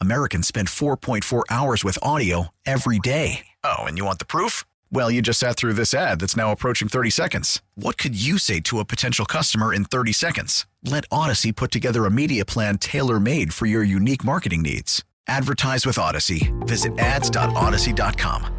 [0.00, 3.46] Americans spend 4.4 hours with audio every day.
[3.64, 4.64] Oh, and you want the proof?
[4.92, 7.62] Well, you just sat through this ad that's now approaching 30 seconds.
[7.74, 10.66] What could you say to a potential customer in 30 seconds?
[10.84, 15.02] Let Audacy put together a media plan tailor made for your unique marketing needs.
[15.26, 16.52] Advertise with Audacy.
[16.66, 18.54] Visit ads.audacy.com.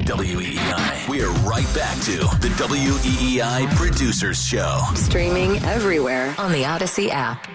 [0.00, 1.08] WEEI.
[1.08, 4.80] We are right back to the WEEI Producers Show.
[4.94, 7.46] Streaming everywhere on the Audacy app.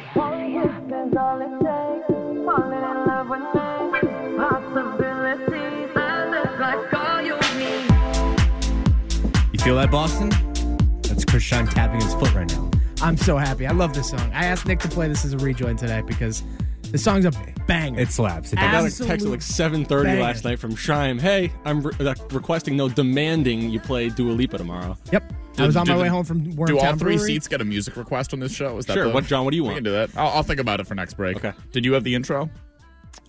[9.69, 10.29] Feel that, Boston?
[11.03, 12.71] That's Krishan tapping his foot right now.
[13.03, 13.67] I'm so happy.
[13.67, 14.19] I love this song.
[14.33, 16.41] I asked Nick to play this as a rejoin today because
[16.89, 17.31] the song's a
[17.67, 17.99] banger.
[17.99, 18.51] It slaps.
[18.51, 20.21] It I got a Absolute text at like 7.30 banger.
[20.23, 21.21] last night from Shime.
[21.21, 24.97] Hey, I'm re- uh, requesting, no, demanding you play Dua Lipa tomorrow.
[25.11, 25.33] Yep.
[25.59, 27.33] I was on Do my the- way home from Wormtown Do all three Brewery.
[27.33, 28.75] seats get a music request on this show?
[28.79, 29.03] Is that Sure.
[29.09, 29.77] the- What, John, what do you We want?
[29.77, 30.09] can do that.
[30.17, 31.37] I'll, I'll think about it for next break.
[31.37, 31.53] Okay.
[31.73, 32.49] Did you have the intro?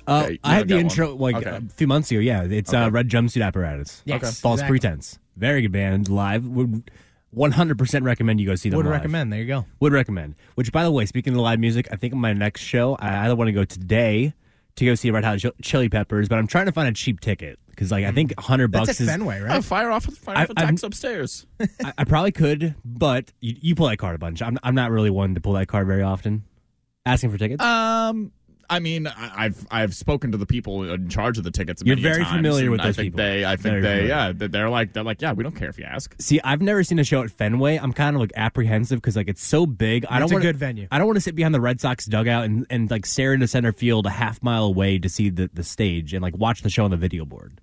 [0.06, 0.84] Uh, Okay, you I had the got one.
[0.86, 1.50] intro like Okay.
[1.50, 2.20] a few months ago.
[2.20, 4.00] Yeah, it's uh, Red Jumpsuit Apparatus.
[4.06, 4.30] Yes, Okay.
[4.32, 4.78] False exactly.
[4.78, 5.18] Pretense.
[5.40, 6.46] Very good band live.
[6.46, 6.90] Would
[7.34, 8.76] 100% recommend you go see them.
[8.78, 8.92] Would live.
[8.94, 9.32] recommend.
[9.32, 9.64] There you go.
[9.80, 10.34] Would recommend.
[10.54, 13.34] Which, by the way, speaking of live music, I think my next show, I either
[13.36, 14.34] want to go today
[14.76, 17.58] to go see Red Hot Chili Peppers, but I'm trying to find a cheap ticket
[17.68, 19.08] because, like, I think 100 That's bucks at is.
[19.10, 19.64] Fenway, Oh, right?
[19.64, 21.46] fire off, fire I- off a I'm- upstairs.
[21.84, 24.42] I, I probably could, but you, you pull that card a bunch.
[24.42, 26.44] I'm, I'm not really one to pull that card very often.
[27.06, 27.62] Asking for tickets.
[27.64, 28.32] Um,
[28.70, 31.82] I mean, I- I've I've spoken to the people in charge of the tickets.
[31.84, 33.18] You're many very times, familiar and with I those think people.
[33.18, 34.08] They, I think Very they, familiar.
[34.08, 36.14] yeah, they- they're like they're like, yeah, we don't care if you ask.
[36.20, 37.76] See, I've never seen a show at Fenway.
[37.78, 40.06] I'm kind of like apprehensive because like it's so big.
[40.08, 40.86] I It's don't a want good venue.
[40.90, 43.46] I don't want to sit behind the Red Sox dugout and, and like stare into
[43.48, 46.70] center field a half mile away to see the, the stage and like watch the
[46.70, 47.60] show on the video board.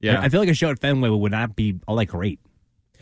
[0.00, 0.20] Yeah.
[0.20, 2.38] I feel like a show at Fenway would not be all that great.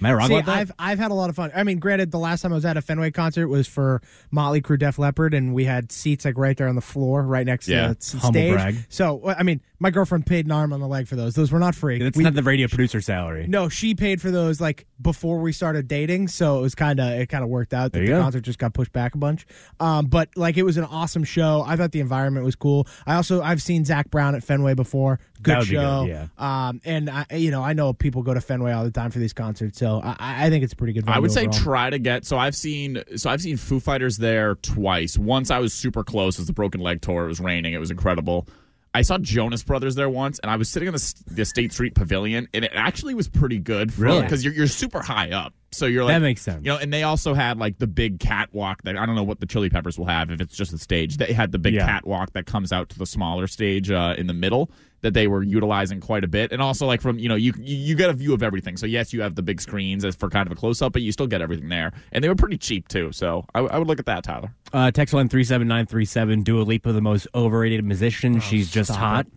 [0.01, 0.57] Am I wrong See, about that?
[0.57, 1.51] I've I've had a lot of fun.
[1.55, 4.61] I mean, granted, the last time I was at a Fenway concert was for Motley
[4.61, 7.69] Crue, Def Leppard, and we had seats like right there on the floor, right next
[7.69, 7.95] Yeah.
[7.95, 8.53] to the Humble stage.
[8.53, 8.77] brag.
[8.89, 11.35] So, I mean, my girlfriend paid an arm and a leg for those.
[11.35, 11.99] Those were not free.
[11.99, 13.47] That's We- not the radio producer salary.
[13.49, 17.09] no, she paid for those like before we started dating, so it was kind of
[17.13, 18.21] it kind of worked out that the go.
[18.21, 19.47] concert just got pushed back a bunch.
[19.81, 21.65] Um, but like it was an awesome show.
[21.67, 22.87] I thought the environment was cool.
[23.07, 25.21] I also I've seen Zac Brown at Fenway before.
[25.43, 26.05] Good be good, show.
[26.09, 26.27] yeah.
[26.39, 29.19] Um, and I, you know I know people go to Fenway all the time for
[29.19, 31.09] these concerts, so I, I think it's a pretty good.
[31.09, 31.61] I would say overall.
[31.65, 32.25] try to get.
[32.25, 33.03] So I've seen.
[33.17, 35.17] So I've seen Foo Fighters there twice.
[35.19, 36.37] Once I was super close.
[36.37, 37.25] It was the Broken Leg tour.
[37.25, 37.73] It was raining.
[37.75, 38.47] It was incredible.
[38.95, 41.95] I saw Jonas Brothers there once, and I was sitting in the, the State Street
[41.95, 43.93] Pavilion, and it actually was pretty good.
[43.93, 44.23] For, Really?
[44.23, 46.65] Because you're, you're super high up, so you're like That makes sense.
[46.65, 49.41] You know, and they also had like the big catwalk that I don't know what
[49.41, 51.19] the Chili Peppers will have if it's just a stage.
[51.19, 51.87] They had the big Yeah.
[51.87, 54.71] catwalk that comes out to the smaller stage uh, in the middle
[55.01, 57.77] that they were utilizing quite a bit, and also like from you know you you
[57.77, 58.77] you get a view of everything.
[58.77, 61.03] So yes, you have the big screens as for kind of a close up, but
[61.03, 63.13] you still get everything there, and they were pretty cheap too.
[63.13, 64.53] So I, I would look at that, Tyler.
[64.73, 66.43] Uh, text line three seven nine three seven.
[66.43, 68.41] Dua Lipa, the most overrated musician.
[68.41, 69.27] She's just hot.
[69.27, 69.33] it.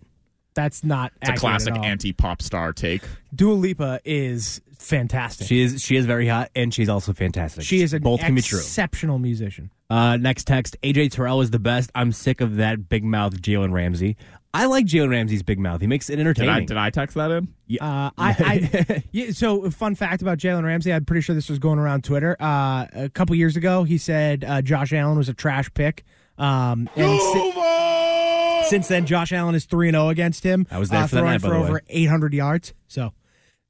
[0.54, 3.04] That's not It's a classic anti pop star take.
[3.34, 5.48] Dua Lipa is fantastic.
[5.48, 7.64] She is she is very hot, and she's also fantastic.
[7.64, 8.60] She is an both can be true.
[8.60, 9.72] exceptional musician.
[9.90, 11.92] Uh, next text: AJ Terrell is the best.
[11.96, 14.18] I'm sick of that big mouth Jalen Ramsey.
[14.54, 15.80] I like Jalen Ramsey's big mouth.
[15.80, 16.54] He makes it Did entertaining.
[16.54, 17.48] I did I text that in?
[17.80, 18.36] Uh, I,
[18.78, 20.92] I yeah, so fun fact about Jalen Ramsey.
[20.92, 22.36] I'm pretty sure this was going around Twitter.
[22.40, 26.04] Uh, a couple years ago, he said uh, Josh Allen was a trash pick.
[26.38, 30.68] Um, and si- since then, Josh Allen is three and zero against him.
[30.70, 32.74] I was there uh, for that night, for the over 800 yards.
[32.88, 33.14] So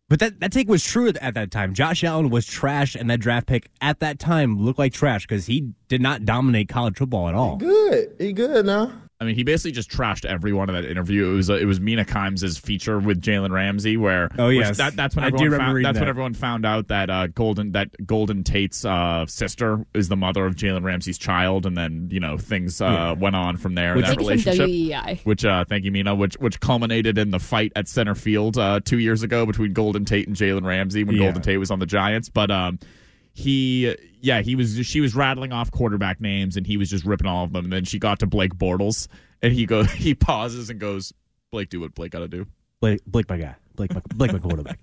[0.09, 1.73] But that, that take was true at, at that time.
[1.73, 5.45] Josh Allen was trash, and that draft pick at that time looked like trash because
[5.45, 7.57] he did not dominate college football at all.
[7.57, 8.15] Good.
[8.19, 8.93] He good now.
[9.21, 11.29] I mean, he basically just trashed everyone in that interview.
[11.31, 14.77] It was it was Mina Kimes' feature with Jalen Ramsey, where Oh, yes.
[14.77, 17.89] that, that's when I everyone found, that's when everyone found out that uh, Golden that
[18.07, 22.35] Golden Tate's uh, sister is the mother of Jalen Ramsey's child, and then you know
[22.39, 23.11] things uh, Yeah.
[23.11, 23.95] went on from there.
[23.95, 27.87] Which- that relationship, which uh, thank you, Mina, which which culminated in the fight at
[27.87, 31.25] center field uh, two years ago between Golden Tate and Jalen Ramsey when Yeah.
[31.25, 32.49] Golden Tate was on the Giants, but.
[32.49, 32.79] Um,
[33.33, 37.27] he yeah he was she was rattling off quarterback names and he was just ripping
[37.27, 39.07] all of them and then she got to blake bortles
[39.41, 41.13] and he goes he pauses and goes
[41.51, 42.45] blake do what blake gotta do
[42.81, 43.55] Blake, Blake, my guy.
[43.75, 44.79] Blake, my, Blake, my quarterback.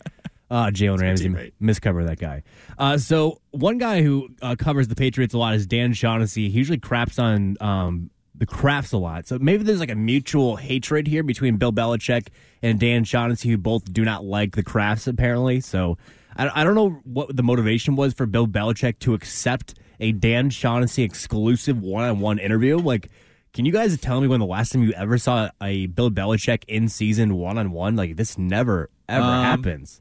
[0.50, 2.44] Uh, Jalen Ramsey, miscover that guy.
[2.78, 6.48] Uh, so one guy who uh, covers the Patriots a lot is Dan Shaughnessy.
[6.48, 9.26] He usually craps on um, the Krafts a lot.
[9.26, 12.28] So maybe there's like a mutual hatred here between Bill Belichick
[12.62, 15.60] and Dan Shaughnessy, who both do not like the Krafts apparently.
[15.60, 15.98] So
[16.38, 20.48] I, I don't know what the motivation was for Bill Belichick to accept a Dan
[20.50, 22.78] Shaughnessy exclusive one-on-one interview.
[22.78, 23.10] Like,
[23.52, 26.62] can you guys tell me when the last time you ever saw a Bill Belichick
[26.68, 27.96] in season one-on-one?
[27.96, 30.00] Like this never ever Um, happens.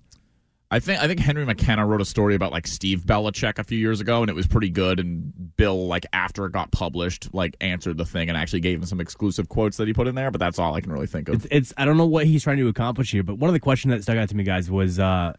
[0.69, 3.77] I think I think Henry McKenna wrote a story about like Steve Belichick a few
[3.77, 4.99] years ago, and it was pretty good.
[4.99, 8.85] And Bill, like after it got published, like answered the thing and actually gave him
[8.85, 10.29] some exclusive quotes that he put in there.
[10.29, 11.35] But that's all I can really think of.
[11.35, 13.61] It's, it's I don't know what he's trying to accomplish here, but one of the
[13.61, 15.33] questions that stuck out to me, guys, was uh,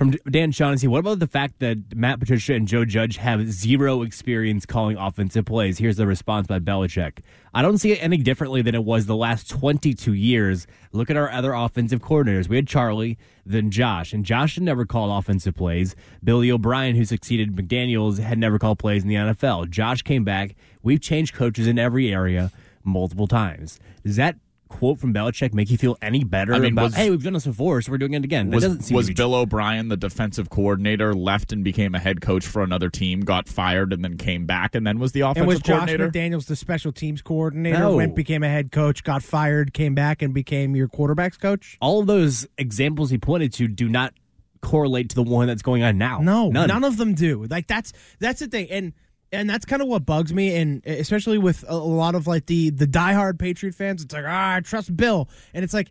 [0.00, 0.88] from Dan Shaughnessy.
[0.88, 5.44] What about the fact that Matt Patricia and Joe Judge have zero experience calling offensive
[5.44, 5.76] plays?
[5.76, 7.18] Here's the response by Belichick.
[7.52, 10.66] I don't see it any differently than it was the last 22 years.
[10.92, 12.48] Look at our other offensive coordinators.
[12.48, 15.94] We had Charlie, then Josh, and Josh had never called offensive plays.
[16.24, 19.68] Billy O'Brien, who succeeded McDaniels, had never called plays in the NFL.
[19.68, 20.54] Josh came back.
[20.82, 22.50] We've changed coaches in every area
[22.82, 23.78] multiple times.
[24.02, 24.36] Does that
[24.70, 27.34] quote from Belichick make you feel any better I mean, about, was- hey, we've done
[27.34, 28.48] this before, so we're doing it again?
[28.48, 31.94] That was doesn't seem was to be Bill O'Brien the defensive coordinator, left and became
[31.94, 35.12] a head coach for another team, got fired, and then came back and then was
[35.12, 36.08] the offensive and was Josh coordinator?
[36.08, 37.78] McDaniels the special teams coordinator?
[37.78, 37.96] No.
[37.96, 41.76] Went became a head coach, got fired, came back and became your quarterbacks coach.
[41.80, 44.14] all of those examples he pointed to do not
[44.62, 46.18] correlate to the one that's going on now.
[46.18, 46.68] No, none.
[46.68, 47.44] none, of them do.
[47.48, 48.92] Like that's that's the thing, and
[49.32, 52.70] and that's kind of what bugs me, and especially with a, lot of like the
[52.70, 54.02] the diehard Patriot fans.
[54.02, 55.90] It's like ah, I trust Bill, and it's like,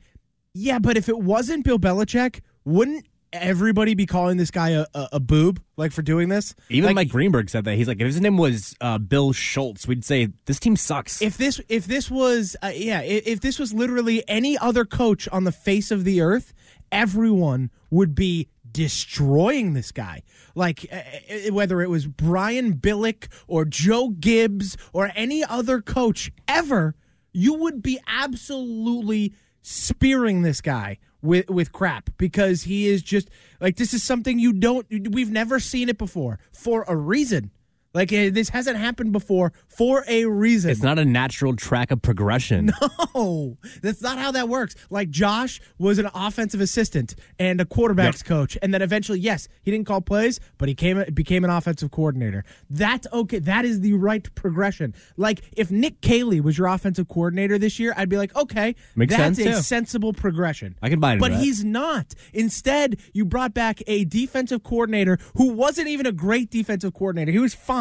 [0.53, 5.09] yeah, but if it wasn't Bill Belichick, wouldn't everybody be calling this guy a, a,
[5.13, 6.55] a boob like for doing this?
[6.69, 7.75] Even like, Mike Greenberg said that.
[7.75, 11.21] He's like, if his name was uh, Bill Schultz, we'd say this team sucks.
[11.21, 15.27] if this if this was uh, yeah if, if this was literally any other coach
[15.29, 16.53] on the face of the earth
[16.91, 20.23] everyone would be destroying this guy.
[20.55, 26.31] Like uh, uh, whether it was Brian Billick or Joe Gibbs or any other coach
[26.47, 26.95] ever
[27.33, 33.29] you would be absolutely spearing this guy with with crap because he is just
[33.59, 37.51] like this is something you don't we've never seen it before for a reason
[37.93, 40.69] like uh, this hasn't happened before for a reason.
[40.71, 42.71] it's not a natural track of progression.
[43.15, 44.75] No, that's not how that works.
[44.89, 49.71] Like Josh was an offensive assistant and a quarterbacks coach, and then eventually, yes, he
[49.71, 52.45] didn't call plays, but he came became an offensive coordinator.
[52.69, 53.39] That's okay.
[53.39, 54.93] That is the right progression.
[55.17, 59.15] Like if Nick Caley was your offensive coordinator this year, I'd be like, okay, Makes
[59.17, 59.61] that's sense, a too.
[59.63, 60.75] sensible progression.
[60.81, 61.41] I can buy into But that.
[61.41, 62.13] he's not.
[62.33, 67.31] Instead, you brought back a defensive coordinator who wasn't even a great defensive coordinator.
[67.31, 67.78] He was fine.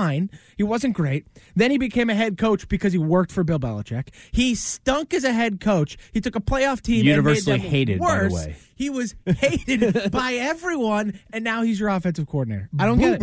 [0.56, 1.26] He wasn't great.
[1.56, 4.08] Then he became a head coach because he worked for Bill Belichick.
[4.32, 5.96] He stunk as a head coach.
[6.12, 8.32] He took a playoff team Universally and made them hated, by the worse.
[8.32, 8.56] way.
[8.74, 12.68] He was hated by everyone, and now he's your offensive coordinator.
[12.78, 13.20] I don't get it.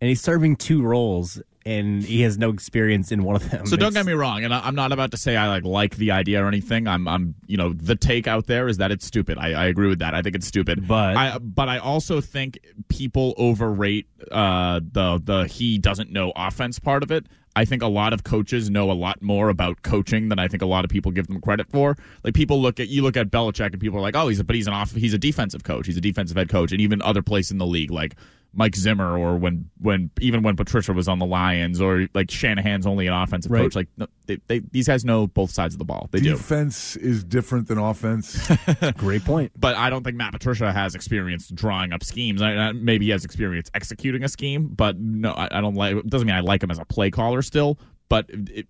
[0.00, 3.66] And he's serving two roles, and he has no experience in one of them.
[3.66, 5.96] So don't get me wrong, and I, I'm not about to say I like like
[5.96, 6.86] the idea or anything.
[6.86, 9.36] I'm, I'm, you know, the take out there is that it's stupid.
[9.36, 10.14] I, I agree with that.
[10.14, 10.86] I think it's stupid.
[10.86, 16.78] But- I, but I also think people overrate uh, the the he doesn't know offense
[16.78, 17.26] part of it.
[17.56, 20.62] I think a lot of coaches know a lot more about coaching than I think
[20.62, 21.96] a lot of people give them credit for.
[22.22, 24.44] Like people look at you look at Belichick and people are like, oh, he's a,
[24.44, 27.00] but he's an off, he's a defensive coach, he's a defensive head coach, and even
[27.00, 28.14] other places in the league like
[28.56, 32.86] Mike Zimmer or when when even when Patricia was on the Lions or like Shanahan's
[32.86, 33.62] only an offensive Right.
[33.62, 33.76] coach.
[33.76, 36.08] Like no, they, they, these guys know both sides of the ball.
[36.10, 36.30] They do.
[36.30, 38.48] Defense is different than offense.
[38.96, 39.52] Great point.
[39.56, 42.42] But I don't think Matt Patricia has experience drawing up schemes.
[42.42, 45.96] I, I, maybe he has experience executing a scheme, but no, I, I don't like.
[45.96, 47.78] It doesn't mean I like him as a play caller still.
[48.08, 48.66] But it,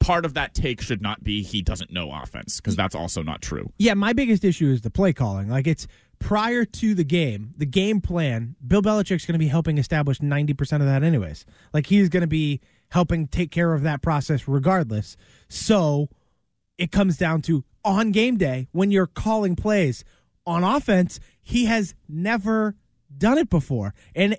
[0.00, 3.40] part of that take should not be he doesn't know offense because that's also not
[3.40, 3.72] true.
[3.78, 5.48] Yeah, my biggest issue is the play calling.
[5.48, 5.86] Like it's
[6.22, 8.54] prior to the game, the game plan.
[8.66, 11.44] Bill Belichick's going to be helping establish ninety percent of that, anyways.
[11.74, 15.16] Like he's going to be helping take care of that process regardless.
[15.48, 16.08] So
[16.78, 20.04] it comes down to on game day when you're calling plays
[20.46, 21.18] on offense.
[21.42, 22.76] He has never
[23.18, 24.38] done it before, and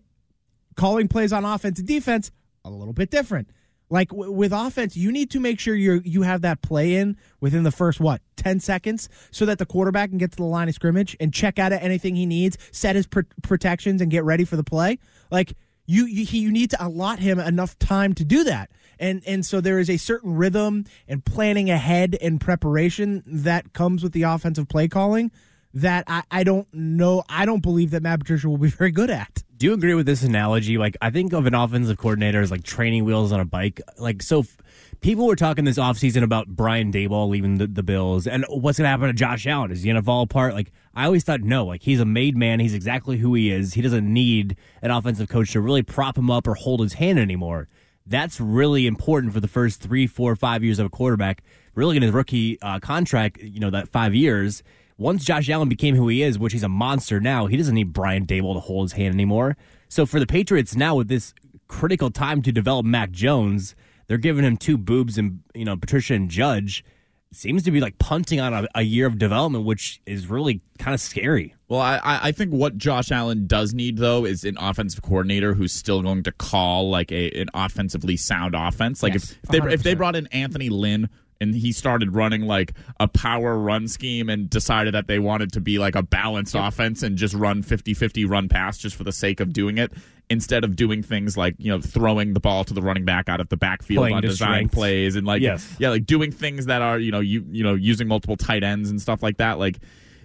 [0.76, 2.32] calling plays on offense and defense
[2.64, 3.50] a little bit different.
[3.90, 7.18] Like w- with offense, you need to make sure you you have that play in
[7.40, 10.68] within the first what ten seconds, so that the quarterback can get to the line
[10.70, 14.46] of scrimmage and check out anything he needs, set his pr- protections, and get ready
[14.46, 15.00] for the play.
[15.30, 15.54] Like
[15.86, 19.46] you, you, he, you need to allot him enough time to do that, and and
[19.46, 24.24] so there is a certain rhythm and planning ahead and preparation that comes with the
[24.24, 25.30] offensive play calling
[25.74, 27.24] that I, I don't know.
[27.30, 29.44] I don't believe that Matt Patricia will be very good at.
[29.58, 30.78] Do you agree with this analogy?
[30.78, 33.80] Like, I think of an offensive coordinator as like training wheels on a bike.
[33.98, 34.58] Like, so f-
[35.00, 38.86] people were talking this offseason about Brian Daboll leaving the, the Bills and what's going
[38.86, 39.72] to happen to Josh Allen.
[39.72, 40.54] Is he going to fall apart?
[40.54, 41.66] Like, I always thought no.
[41.66, 42.60] Like, he's a made man.
[42.60, 43.74] He's exactly who he is.
[43.74, 47.18] He doesn't need an offensive coach to really prop him up or hold his hand
[47.18, 47.70] anymore.
[48.06, 51.42] That's really important for the first three, four, five years of a quarterback.
[51.74, 54.62] Really, in his rookie uh, contract, you know, that five years
[55.04, 57.92] once Josh Allen became who he is, which he's a monster now, he doesn't need
[57.92, 59.58] Brian Daboll to hold his hand anymore.
[59.90, 61.34] So for the Patriots now, with this
[61.68, 63.76] critical time to develop Mac Jones,
[64.08, 66.86] they're giving him two boobs and you know Patricia and Judge.
[67.34, 70.94] Seems to be like punting on a, a year of development, which is really kind
[70.94, 71.54] of scary.
[71.68, 75.74] Well, I, I think what Josh Allen does need though is an offensive coordinator who's
[75.74, 79.04] still going to call like a an offensively sound offense.
[79.04, 81.10] Like Yes, if, if they if they brought in Anthony Lynn
[81.44, 85.62] and he started running like a power run scheme and decided that they wanted to
[85.62, 89.40] be like a balanced offense and just run 50-50 run pass just for the sake
[89.40, 89.92] of doing it
[90.30, 93.40] instead of doing things like you know throwing the ball to the running back out
[93.42, 94.74] of the backfield Playing on design strength.
[94.74, 95.76] plays and like Yes.
[95.80, 98.90] yeah like doing things that are you know you you know using multiple tight ends
[98.90, 99.78] and stuff like that like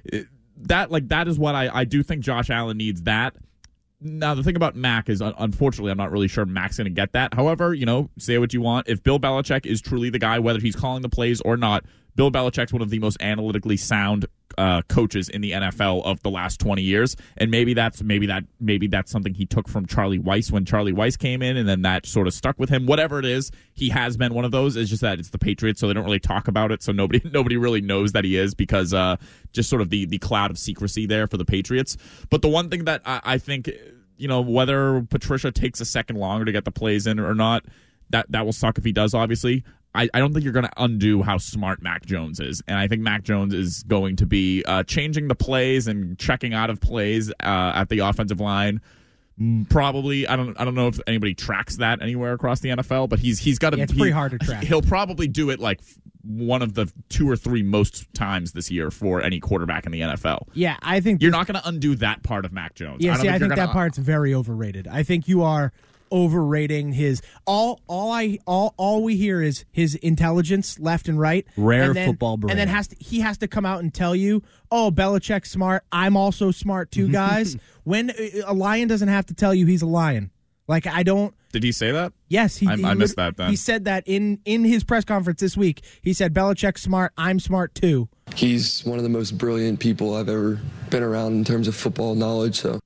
[0.04, 0.28] it-
[0.62, 3.36] that like that is what I I do think Josh Allen needs that.
[4.00, 7.12] Now the thing about Mac is unfortunately I'm not really sure Mac's going to get
[7.12, 7.34] that.
[7.34, 8.88] However, you know, say what you want.
[8.88, 11.84] If Bill Belichick is truly the guy, whether he's calling the plays or not,
[12.18, 14.26] Bill Belichick's one of the most analytically sound
[14.58, 18.42] uh, coaches in the NFL of the last 20 years, and maybe that's maybe that
[18.58, 21.82] maybe that's something he took from Charlie Weis when Charlie Weis came in, and then
[21.82, 22.86] that sort of stuck with him.
[22.86, 24.74] Whatever it is, he has been one of those.
[24.74, 27.20] It's just that it's the Patriots, so they don't really talk about it, so nobody
[27.32, 29.14] nobody really knows that he is because uh,
[29.52, 31.96] just sort of the the cloud of secrecy there for the Patriots.
[32.30, 33.70] But the one thing that I, I think
[34.16, 37.64] you know whether Patricia takes a second longer to get the plays in or not,
[38.10, 39.14] that that will suck if he does.
[39.14, 39.62] Obviously,
[39.94, 42.88] I, I don't think you're going to undo how smart Mac Jones is, and I
[42.88, 46.80] think Mac Jones is going to be uh, changing the plays and checking out of
[46.80, 48.80] plays uh, at the offensive line.
[49.40, 50.58] Mm, Probably, I don't.
[50.60, 53.70] I don't know if anybody tracks that anywhere across the NFL, but he's he's got
[53.70, 53.76] to.
[53.78, 54.64] Yeah, it's pretty hard to track.
[54.64, 55.80] He'll probably do it like
[56.22, 60.00] one of the two or three most times this year for any quarterback in the
[60.00, 60.48] NFL.
[60.52, 63.02] Yeah, I think You're not going to undo that part of Mac Jones.
[63.02, 64.86] Yeah, don't see, I think gonna- that part's very overrated.
[64.88, 65.72] I think you are
[66.12, 67.80] overrating his all.
[67.86, 71.46] All I all all we hear is his intelligence left and right.
[71.56, 72.50] Rare and then, football brain.
[72.50, 75.84] and then has to he has to come out and tell you, "Oh, Belichick's smart.
[75.92, 78.14] I'm also smart too, guys." when uh,
[78.46, 80.30] a lion doesn't have to tell you he's a lion.
[80.66, 81.34] Like I don't.
[81.50, 82.12] Did he say that?
[82.28, 82.66] Yes, he.
[82.68, 83.48] I- he I missed that then.
[83.48, 85.82] He said that in in his press conference this week.
[86.02, 87.12] He said Belichick's smart.
[87.16, 88.08] I'm smart too.
[88.36, 92.14] He's one of the most brilliant people I've ever been around in terms of football
[92.14, 92.60] knowledge.
[92.60, 92.78] So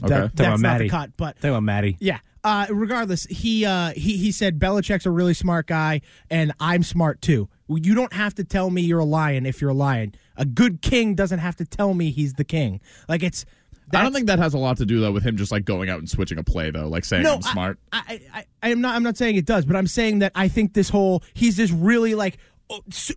[0.00, 0.20] Well, Okay.
[0.20, 0.84] that, that's about not Matty.
[0.84, 1.96] the cut, but Talking about Maddie.
[2.00, 2.18] Yeah.
[2.42, 6.00] Uh, regardless, he uh, he he said Belichick's a really smart guy,
[6.30, 7.48] and I'm smart too.
[7.68, 10.14] You don't have to tell me you're a lion if you're a lion.
[10.38, 12.80] A good king doesn't have to tell me he's the king.
[13.08, 13.44] Like it's.
[13.92, 15.90] I don't think that has a lot to do though with him just like going
[15.90, 17.78] out and switching a play though, like saying No, I'm smart.
[17.92, 18.94] I, I, I am not.
[18.94, 21.70] I'm not saying it does, but I'm saying that I think this whole he's this
[21.72, 22.38] really like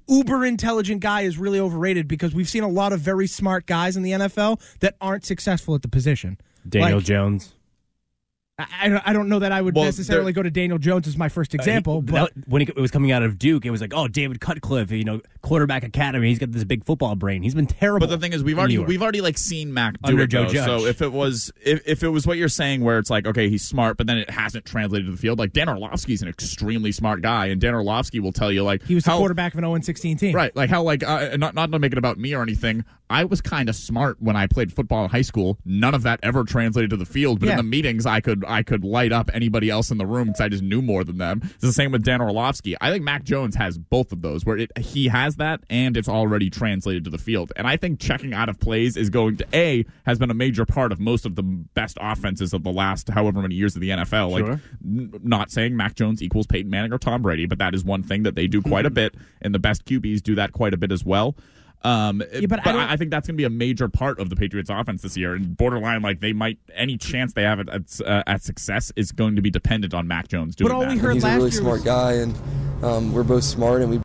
[0.10, 3.96] uber intelligent guy is really overrated because we've seen a lot of very smart guys
[3.96, 6.38] in the NFL that aren't successful at the position.
[6.68, 7.54] Daniel Like, Jones.
[8.60, 11.18] I, I don't- know that I would Well, necessarily there- go to Daniel Jones as
[11.18, 13.66] my first example, Uh, he- but that- when he, it was coming out of Duke,
[13.66, 16.28] it was like, oh, David Cutcliffe, you know, quarterback academy.
[16.30, 17.42] He's got this big football brain.
[17.42, 18.06] He's been terrible.
[18.06, 20.44] But the thing is, we've already we've already like seen Mac do Under it, Joe
[20.46, 20.54] though.
[20.54, 20.66] Judge.
[20.66, 23.50] So if it was if, if it was what you're saying, where it's like, okay,
[23.50, 25.40] he's smart, but then it hasn't translated to the field.
[25.40, 28.94] Like Dan Orlovsky's an extremely smart guy, and Dan Orlovsky will tell you like he
[28.94, 30.36] was the quarterback of an 0 16 team.
[30.36, 32.86] Right, like how like uh, not not to make it about me or anything.
[33.10, 35.58] I was kind of smart when I played football in high school.
[35.66, 37.52] None of that ever translated to the field, but Yeah.
[37.54, 40.42] in the meetings, I could I could light up anybody else in the room because
[40.42, 41.42] I just knew more than them.
[41.44, 42.76] It's the same with Dan Orlovsky.
[42.80, 46.10] I think Mac Jones has both of those, where it, he has that and it's
[46.10, 47.52] already translated to the field.
[47.56, 50.66] And I think checking out of plays is going to a has been a major
[50.66, 53.90] part of most of the best offenses of the last however many years of the
[53.90, 54.32] NFL.
[54.32, 54.62] Like Sure.
[54.84, 58.04] n- not saying Mac Jones equals Peyton Manning or Tom Brady, but that is one
[58.04, 58.96] thing that they do quite a hmm.
[58.96, 61.36] bit, and the best QBs do that quite a bit as well.
[61.86, 64.30] Um, but but I I, I think that's going to be a major part of
[64.30, 67.70] the Patriots' offense this year, and borderline like they might any chance they have at
[67.70, 70.82] at, uh, at success is going to be dependent on Mac Jones doing But all
[70.82, 70.90] that.
[70.92, 72.36] we heard He's a really year smart was- guy, and
[72.84, 74.00] um, we're both smart, and we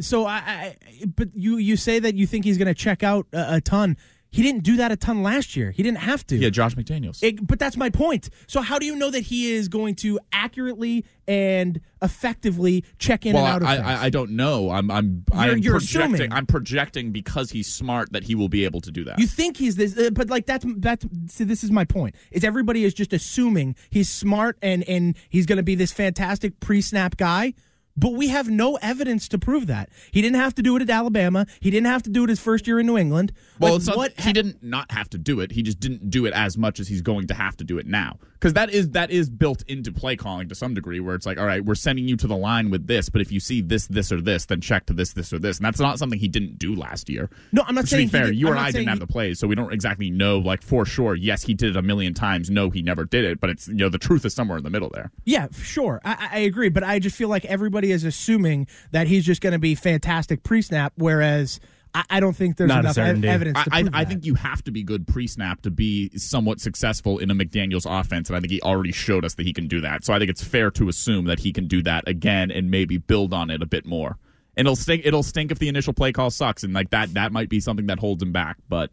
[0.00, 0.76] So I, I
[1.14, 3.96] but you you say that you think he's going to check out a, a ton.
[4.30, 5.70] He didn't do that a ton last year.
[5.70, 6.36] He didn't have to.
[6.36, 7.22] yeah, Josh McDaniels.
[7.22, 8.28] It- but that's my point.
[8.46, 13.34] So how do you know that he is going to accurately and effectively check in
[13.34, 13.86] well, and out of I, things?
[13.88, 14.70] I, I don't know.
[14.70, 16.14] I'm I'm You're- I'm you're projecting.
[16.14, 16.32] assuming.
[16.32, 19.18] I'm projecting because he's smart that he will be able to do that.
[19.18, 21.06] You think he's this, uh, but like that's that's.
[21.28, 22.14] See, this is my point.
[22.30, 26.60] Is everybody is just assuming he's smart and and he's going to be this fantastic
[26.60, 27.54] pre-snap guy.
[27.98, 29.88] But we have no evidence to prove that.
[30.12, 31.46] He didn't have to do it at Alabama.
[31.58, 33.32] He didn't have to do it his first year in New England.
[33.58, 35.50] Well, Like, it's not, what he didn't not have to do it.
[35.50, 37.86] He just didn't do it as much as he's going to have to do it
[37.88, 38.18] now.
[38.38, 41.38] Because that is that is built into play calling to some degree, where it's like,
[41.38, 43.86] all right, we're sending you to the line with this, but if you see this,
[43.88, 46.28] this, or this, then check to this, this, or this, and that's not something he
[46.28, 47.28] didn't do last year.
[47.50, 49.00] No, I'm not But saying To be fair, did- you I'm and I didn't have
[49.00, 51.16] the plays, so we don't exactly know, like for sure.
[51.16, 52.48] Yes, he did it a million times.
[52.48, 53.40] No, he never did it.
[53.40, 55.10] But it's you know the truth is somewhere in the middle there.
[55.24, 56.00] Yeah, sure.
[56.04, 59.40] I, I I agree, but I just feel like everybody is assuming that he's just
[59.40, 61.58] going to be fantastic pre-snap, whereas
[61.94, 63.28] I, I don't think there's Not enough ev- certainty.
[63.28, 66.10] evidence to I, prove I, I think you have to be good pre-snap to be
[66.18, 69.52] somewhat successful in a McDaniel's offense, and I think he already showed us that he
[69.52, 70.04] can do that.
[70.04, 72.98] So I think it's fair to assume that he can do that again and maybe
[72.98, 74.18] build on it a bit more.
[74.56, 75.02] And it'll stink.
[75.04, 77.86] It'll stink if the initial play call sucks, and like that, that might be something
[77.86, 78.56] that holds him back.
[78.68, 78.92] But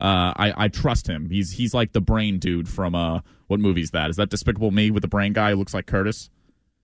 [0.00, 1.28] uh, I, I trust him.
[1.28, 4.08] He's he's like the brain dude from uh, what movie is that?
[4.08, 6.30] Is that Despicable Me with the brain guy who looks like Curtis?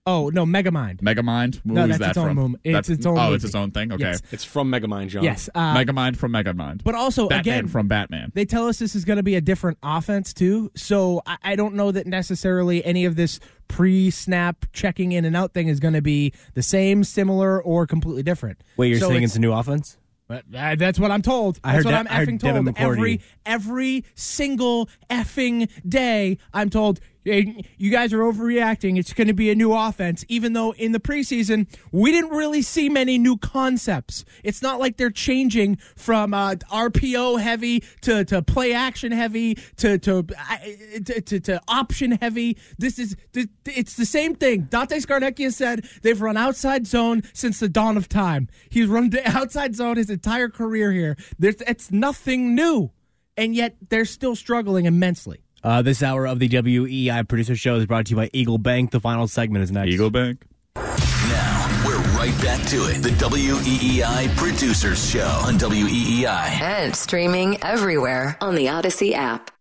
[0.05, 1.01] Oh no, Megamind.
[1.01, 1.61] Megamind.
[1.65, 2.35] No, Who is that's that its own from?
[2.37, 3.35] mom- it's That's- its own Oh, movie.
[3.35, 3.91] it's its own thing.
[3.91, 4.03] Okay.
[4.03, 4.21] Yes.
[4.31, 5.23] It's from Megamind, John.
[5.23, 6.83] Yes, uh, Megamind from Megamind.
[6.83, 8.31] But also, Batman again, from Batman.
[8.33, 11.55] They tell us this is going to be a different offense too, so I, I
[11.55, 15.93] don't know that necessarily any of this pre-snap checking in and out thing is going
[15.93, 18.63] to be the same, similar, or completely different.
[18.77, 19.97] Wait, you're So saying it's a new offense?
[20.27, 21.59] But uh, that's what I'm told.
[21.63, 22.75] I That's heard what De- I'm I heard effing Devin told.
[22.75, 22.97] McCourty.
[22.97, 28.97] Every every single effing day, I'm told "Hey, you guys are overreacting.
[28.97, 32.61] It's going to be a new offense, even though in the preseason we didn't really
[32.61, 34.23] see many new concepts.
[34.43, 39.97] It's not like they're changing from uh, RPO heavy to, to play action heavy to
[39.99, 42.57] to, to to to option heavy.
[42.77, 44.67] This is it's the same thing.
[44.69, 48.47] Dante Scarnecchia said they've run outside zone since the dawn of time.
[48.69, 51.17] He's run outside zone his entire career here.
[51.37, 52.91] There's it's nothing new,
[53.35, 55.43] and yet they're still struggling immensely.
[55.63, 58.91] Uh, this hour of the WEEI Producer Show is brought to you by Eagle Bank.
[58.91, 59.93] The final segment is next.
[59.93, 60.43] Eagle Bank.
[60.75, 63.01] Now, we're right back to it.
[63.03, 66.61] The WEEI Producers Show on E WEEI.
[66.61, 69.51] And streaming everywhere on the Audacy app.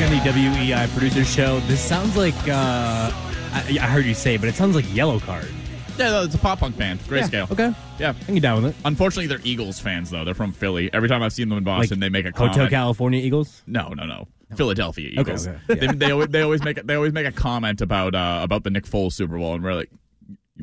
[0.00, 1.60] Back on the WEEI Producer Show.
[1.60, 5.46] This sounds like uh, I, I heard you say, but it sounds like Yellow Card.
[5.98, 7.00] Yeah, no, it's a pop punk band.
[7.00, 7.50] Grayscale.
[7.50, 7.74] okay.
[7.98, 8.14] Yeah.
[8.18, 8.80] I can get down with it.
[8.86, 10.24] Unfortunately, they're Eagles fans though.
[10.24, 10.90] They're from Philly.
[10.94, 12.66] Every time I've seen them in Boston, Like they make a Hotel.
[12.70, 13.62] California Eagles.
[13.66, 14.26] No, no, no.
[14.56, 15.46] Philadelphia Okay, Eagles.
[15.46, 15.58] okay.
[15.66, 18.64] They, they, always, they always make a, they always make a comment about uh, about
[18.64, 19.90] the Nick Foles Super Bowl, and we're like,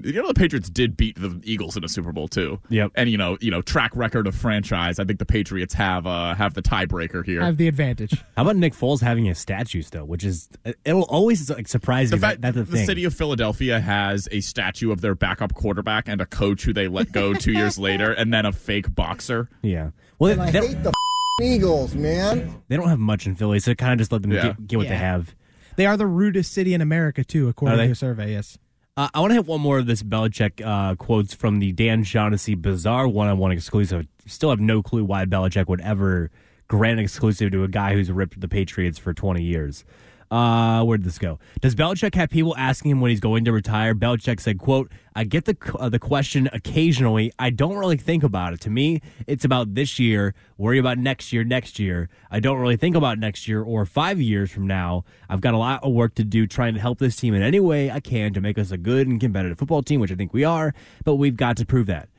[0.03, 2.59] you know, the Patriots did beat the Eagles in a Super Bowl too.
[2.69, 2.91] Yep.
[2.95, 4.99] And you know, you know, track record of franchise.
[4.99, 7.41] I think the Patriots have uh, have the tiebreaker here.
[7.41, 8.11] Have the advantage.
[8.35, 10.49] How about Nick Foles having a statue still, which is
[10.85, 12.21] it'll always like surprise the me.
[12.21, 12.85] fact that, that's the the thing.
[12.85, 16.87] city of Philadelphia has a statue of their backup quarterback and a coach who they
[16.87, 19.49] let go two years later, and then a fake boxer.
[19.61, 19.91] yeah.
[20.19, 20.93] Well, And I they, hate don't,
[21.39, 22.63] the Eagles, man.
[22.69, 24.47] they don't have much in Philly, so kind of just let them Yeah.
[24.47, 25.35] get, get what they have.
[25.75, 28.31] They are the rudest city in America too, according to a survey.
[28.31, 28.57] Yes.
[28.97, 32.03] Uh, I want to hit one more of this Belichick uh, quotes from the Dan
[32.03, 34.07] Shaughnessy bizarre one-on-one exclusive.
[34.25, 36.31] Still have no clue why Belichick would ever
[36.67, 39.85] grant an exclusive to a guy who's ripped the Patriots for 20 years.
[40.29, 41.39] Uh, where did this go?
[41.61, 43.95] Does Belichick have people asking him when he's going to retire?
[43.95, 47.31] Belichick said, "quote I get the uh, the question occasionally.
[47.39, 48.59] I don't really think about it.
[48.61, 50.35] To me, it's about this year.
[50.57, 52.09] Worry about next year, next year.
[52.29, 55.05] I don't really think about next year or five years from now.
[55.29, 57.59] I've got a lot of work to do trying to help this team in any
[57.59, 60.33] way I can to make us a good and competitive football team, which I think
[60.33, 60.73] we are.
[61.03, 62.09] But we've got to prove that.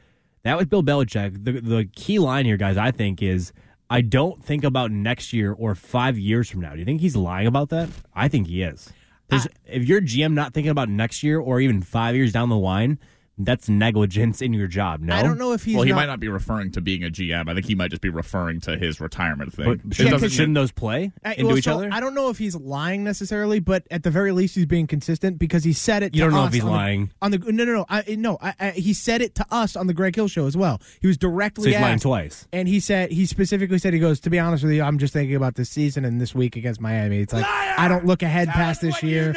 [0.44, 1.44] That was Bill Belichick.
[1.44, 3.52] The the key line here, guys, I think is."
[3.90, 6.72] I don't think about next year or five years from now.
[6.72, 7.88] Do you think he's lying about that?
[8.14, 8.92] I think he is.
[9.28, 12.56] There's, if you're GM not thinking about next year or even five years down the
[12.56, 12.98] line,
[13.38, 15.00] that's negligence in your job.
[15.00, 17.04] No, I don't know if he's well, he not- might not be referring to being
[17.04, 17.48] a GM.
[17.48, 19.64] I think he might just be referring to his retirement thing.
[19.66, 21.88] But It shouldn't, doesn't- shouldn't those play Uh, into well, each so other?
[21.92, 25.38] I don't know if he's lying necessarily, but at the very least, he's being consistent
[25.38, 26.14] because he said it.
[26.14, 27.10] You to don't know if he's on the- lying.
[27.22, 28.38] on the no, no, no, I, no.
[28.42, 30.80] I, I, he said it to us on the Greg Hill show as well.
[31.00, 32.46] He was directly So he's lying twice.
[32.52, 34.20] and he said he specifically said he goes.
[34.20, 36.80] To be honest with you, I'm just thinking about this season and this week against
[36.80, 37.18] Miami.
[37.20, 39.34] It's like I don't look ahead past this year.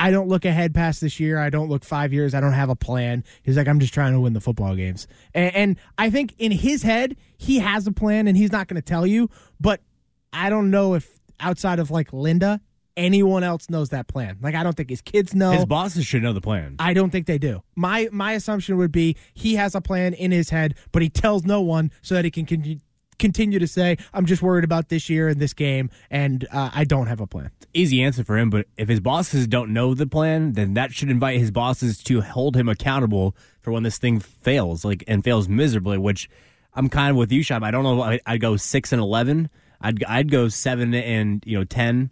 [0.00, 1.38] I don't look ahead past this year.
[1.38, 2.32] I don't look five years.
[2.34, 3.22] I don't have a plan.
[3.42, 5.06] He's like, I'm just trying to win the football games.
[5.34, 8.80] And, and I think in his head, he has a plan and he's not going
[8.80, 9.28] to tell you.
[9.60, 9.82] But
[10.32, 12.60] I don't know if outside of like Linda,
[12.96, 14.38] anyone else knows that plan.
[14.40, 15.52] Like, I don't think his kids know.
[15.52, 16.76] His bosses should know the plan.
[16.78, 17.62] I don't think they do.
[17.76, 21.44] My my assumption would be he has a plan in his head, but he tells
[21.44, 22.80] no one so that he can con-
[23.20, 26.82] continue to say, "I'm just worried about this year and this game, and uh, I
[26.84, 30.06] don't have a plan." Easy answer for him, but if his bosses don't know the
[30.08, 34.18] plan, then that should invite his bosses to hold him accountable for when this thing
[34.18, 35.98] fails, like and fails miserably.
[35.98, 36.28] Which
[36.74, 37.62] I'm kind of with you, Shab.
[37.62, 38.02] I don't know.
[38.10, 39.48] if I- I'd go six and eleven.
[39.80, 42.10] I'd I'd go seven and you know ten.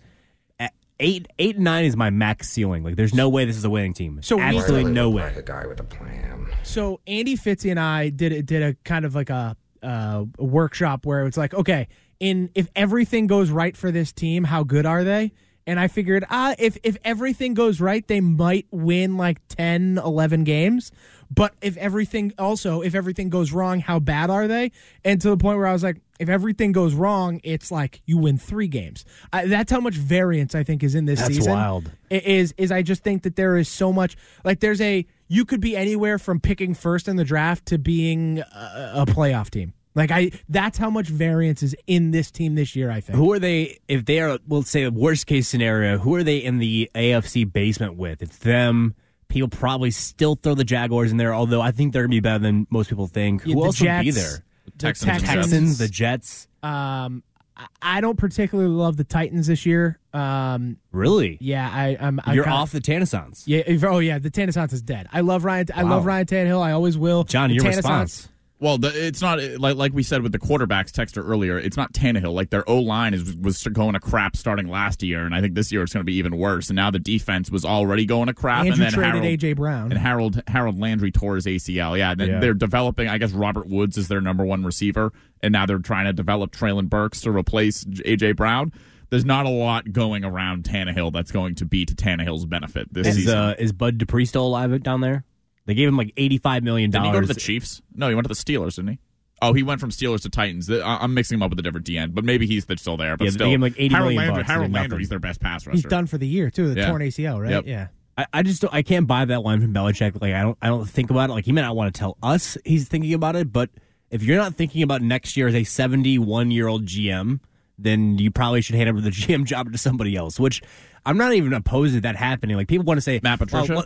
[0.61, 2.83] At Eight, eight and nine is my max ceiling.
[2.83, 4.21] Like, there's no way this is a winning team.
[4.23, 5.23] So we- absolutely no way.
[5.25, 6.47] Like a guy with a plan.
[6.65, 11.07] So Andy Fitzy and I did did a kind of like a, uh, a workshop
[11.07, 11.89] where it's like, okay,
[12.21, 15.33] in if everything goes right for this team, how good are they?
[15.67, 20.45] And I figured, ah, if if everything goes right, they might win like 10, 11
[20.45, 20.91] games.
[21.31, 24.73] But if everything also, if everything goes wrong, how bad are they?
[25.05, 28.17] And to the point where I was like, if everything goes wrong, it's like you
[28.17, 29.05] win three games.
[29.31, 31.93] I, that's how much variance I think is in this That's season wild.
[32.11, 35.45] i- is is I just think that there is so much like there's a you
[35.45, 39.73] could be anywhere from picking first in the draft to being a, a playoff team.
[39.95, 42.91] Like I that's how much variance is in this team this year.
[42.91, 43.17] I think.
[43.19, 43.79] Who are they?
[43.89, 47.51] If they are, we'll say a worst case scenario, who are they in the AFC
[47.53, 48.23] basement with?
[48.23, 48.95] It's them.
[49.29, 52.21] People probably still throw the Jaguars in there, although I think they're going to be
[52.21, 53.43] better than most people think.
[53.45, 54.45] Yeah, Who the else would be there?
[54.67, 55.33] the Texans and Jets.
[55.35, 56.49] Texans, the Jets.
[56.63, 57.23] Um,
[57.57, 59.99] I- I don't particularly love the Titans this year.
[60.19, 61.39] Um, Really?
[61.41, 62.21] yeah, I, I'm.
[62.25, 63.43] I You're kinda- off the Tannissons.
[63.47, 63.63] Yeah.
[63.67, 65.07] if- Oh yeah, the Tannissons is dead.
[65.13, 65.67] I love Ryan.
[65.75, 65.91] I Wow.
[65.91, 66.61] love Ryan Tannehill.
[66.63, 67.25] I always will.
[67.25, 68.29] John, The your Tannissons- response.
[68.61, 71.57] Well, the, it's not like like we said with the quarterbacks texter earlier.
[71.61, 72.33] It's not Tannehill.
[72.35, 75.55] Like their O line is was going to crap starting last year, and I think
[75.55, 76.69] this year it's going to be even worse.
[76.69, 78.67] And now the defense was already going to crap.
[78.67, 79.93] Andrew and then traded Harold, AJ Brown.
[79.93, 81.97] and Harold Harold Landry tore his ACL.
[81.97, 82.41] Yeah, then Yeah.
[82.41, 83.07] they're developing.
[83.07, 86.51] I guess Robert Woods is their number one receiver, and now they're trying to develop
[86.51, 88.73] Treylon Burks to replace AJ Brown.
[89.11, 93.07] There's not a lot going around Tannehill that's going to be to Tannehill's benefit this
[93.07, 93.39] Is season.
[93.39, 95.25] uh, is Bud Dupree still alive down there?
[95.67, 97.05] They gave him like eighty five million dollars.
[97.05, 97.27] Didn't he dollars.
[97.29, 97.83] go to the Chiefs?
[97.95, 98.99] No, he went to the Steelers, didn't he?
[99.41, 100.69] Oh, he went from Steelers to Titans.
[100.71, 103.17] I- I'm mixing him up with a different DN, but maybe he's still there.
[103.17, 104.73] But Yeah, they still, gave him like 80 Harold million Landry, bucks Harold.
[104.73, 105.77] Landry's their best pass rusher.
[105.77, 106.75] He's done for the year too.
[106.75, 106.89] The Yeah.
[106.89, 107.51] torn ACL, right?
[107.51, 107.65] Yep.
[107.67, 107.87] Yeah.
[108.17, 110.21] I, I just don't, I can't buy that line from Belichick.
[110.21, 111.35] Like I don't I don't think about it.
[111.35, 113.71] Like he may not want to tell us he's thinking about it, but
[114.11, 117.39] if you're not thinking about next year as a 71 year old GM,
[117.79, 120.39] then you probably should hand over the GM job to somebody else.
[120.41, 120.63] Which
[121.07, 122.57] I'm not even opposed to that happening.
[122.57, 123.75] Like people want to say Matt oh, Patricia?
[123.77, 123.85] "Oh,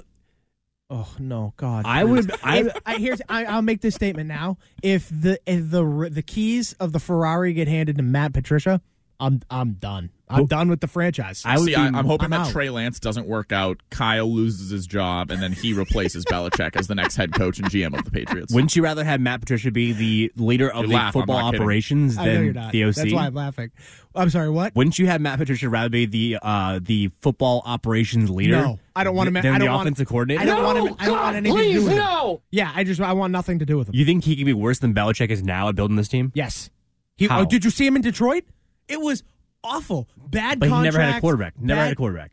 [0.94, 1.86] Oh no, God!
[1.86, 2.26] I please.
[2.26, 4.58] would- I- If- I, here's I, I'll make this statement now.
[4.82, 8.82] If the if the the keys of the Ferrari get handed to Matt Patricia,
[9.18, 10.10] I'm I'm done.
[10.34, 11.42] I'm done with the franchise.
[11.44, 12.52] I, See, I, I'm hoping I'm that out.
[12.52, 13.80] Trey Lance doesn't work out.
[13.90, 17.68] Kyle loses his job, and then he replaces Belichick as the next head coach and
[17.68, 18.52] GM of the Patriots.
[18.54, 21.50] Wouldn't you rather have Matt Patricia be the leader of You the laugh, football not
[21.52, 21.60] kidding.
[21.62, 22.94] operations than you're the OC?
[22.94, 23.70] That's why I'm laughing.
[24.14, 24.50] I'm sorry.
[24.50, 24.74] What?
[24.74, 28.56] Wouldn't you have Matt Patricia rather be the uh, the football operations leader?
[28.60, 29.34] No, I don't want him.
[29.34, 30.42] Than I don't the want, offensive coordinator.
[30.42, 30.96] I don't want him.
[30.98, 32.38] I don't want anything to do with him.
[32.50, 33.94] Yeah, I just I want nothing to do with him.
[33.94, 36.30] You think he could be worse than Belichick is now at building this team?
[36.34, 36.68] Yes.
[37.16, 37.40] He, How?
[37.40, 38.44] oh, did you see him in Detroit?
[38.88, 39.22] It was
[39.64, 40.08] awful.
[40.16, 41.60] Bad But he never had a quarterback.
[41.60, 42.32] Never bad- had a quarterback.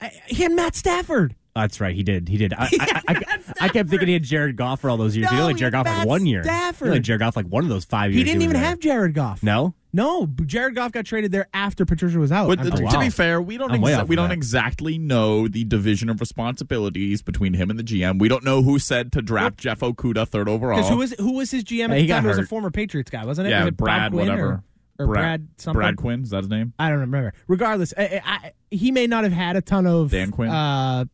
[0.00, 1.34] I- He had Matt Stafford.
[1.54, 1.94] That's right.
[1.96, 2.28] He did.
[2.28, 2.52] He did.
[2.58, 5.30] I, I, I, I kept thinking he had Jared Goff for all those years.
[5.30, 6.42] he only he Jared had Goff like one year.
[6.44, 6.86] Stafford.
[6.88, 8.18] He only Jared Goff like one of those five years.
[8.18, 8.64] He didn't was even there.
[8.68, 9.42] have Jared Goff.
[9.42, 9.74] No.
[9.94, 12.48] No, Jared Goff got traded there after Patricia was out.
[12.48, 14.34] But I'm to, to be fair, we don't exa- we don't that.
[14.34, 18.18] exactly know the division of responsibilities between him and the GM.
[18.18, 20.76] We don't know who said to draft Jeff Okudah third overall.
[20.76, 22.24] Because who was who was his GM at Hey, he the time?
[22.24, 22.48] got It was a hurt.
[22.50, 23.52] former Patriots guy, wasn't it?
[23.52, 24.46] yeah, Was it Bob Brad, whatever.
[24.46, 24.64] or-
[24.98, 25.78] or Brad- Brad, something.
[25.78, 26.72] Brad Quinn is that his name?
[26.78, 27.32] I don't remember.
[27.48, 30.50] Regardless, I, I, he may not have had a ton of Dan Quinn?
[30.50, 31.04] uh,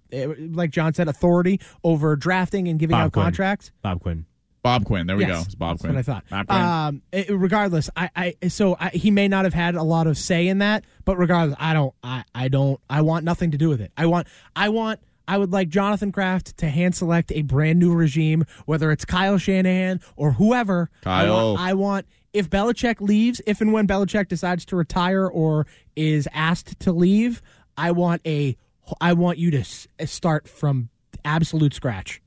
[0.50, 3.24] like John said, authority over drafting and giving Bob out Quinn.
[3.24, 3.70] contracts.
[3.82, 4.26] Bob Quinn.
[4.62, 5.08] Bob Quinn.
[5.08, 5.40] There we Yes, go.
[5.42, 5.94] It's Bob That's Quinn.
[5.94, 6.24] what I thought.
[6.30, 6.60] Bob Quinn.
[6.60, 8.10] Um, eh, regardless, I,
[8.42, 11.16] I so I, he may not have had a lot of say in that, but
[11.16, 13.90] regardless, I don't, I, I don't, I want nothing to do with it.
[13.96, 15.00] I want, I want.
[15.28, 19.38] I would like Jonathan Kraft to hand select a brand new regime, whether it's Kyle
[19.38, 20.90] Shanahan or whoever.
[21.02, 21.54] I Kyle.
[21.54, 25.66] want, I want if Belichick leaves, if and when Belichick decides to retire or
[25.96, 27.42] is asked to leave,
[27.76, 28.56] I want a,
[29.00, 29.64] I want you to
[30.00, 30.88] uh, start from
[31.24, 32.20] absolute scratch.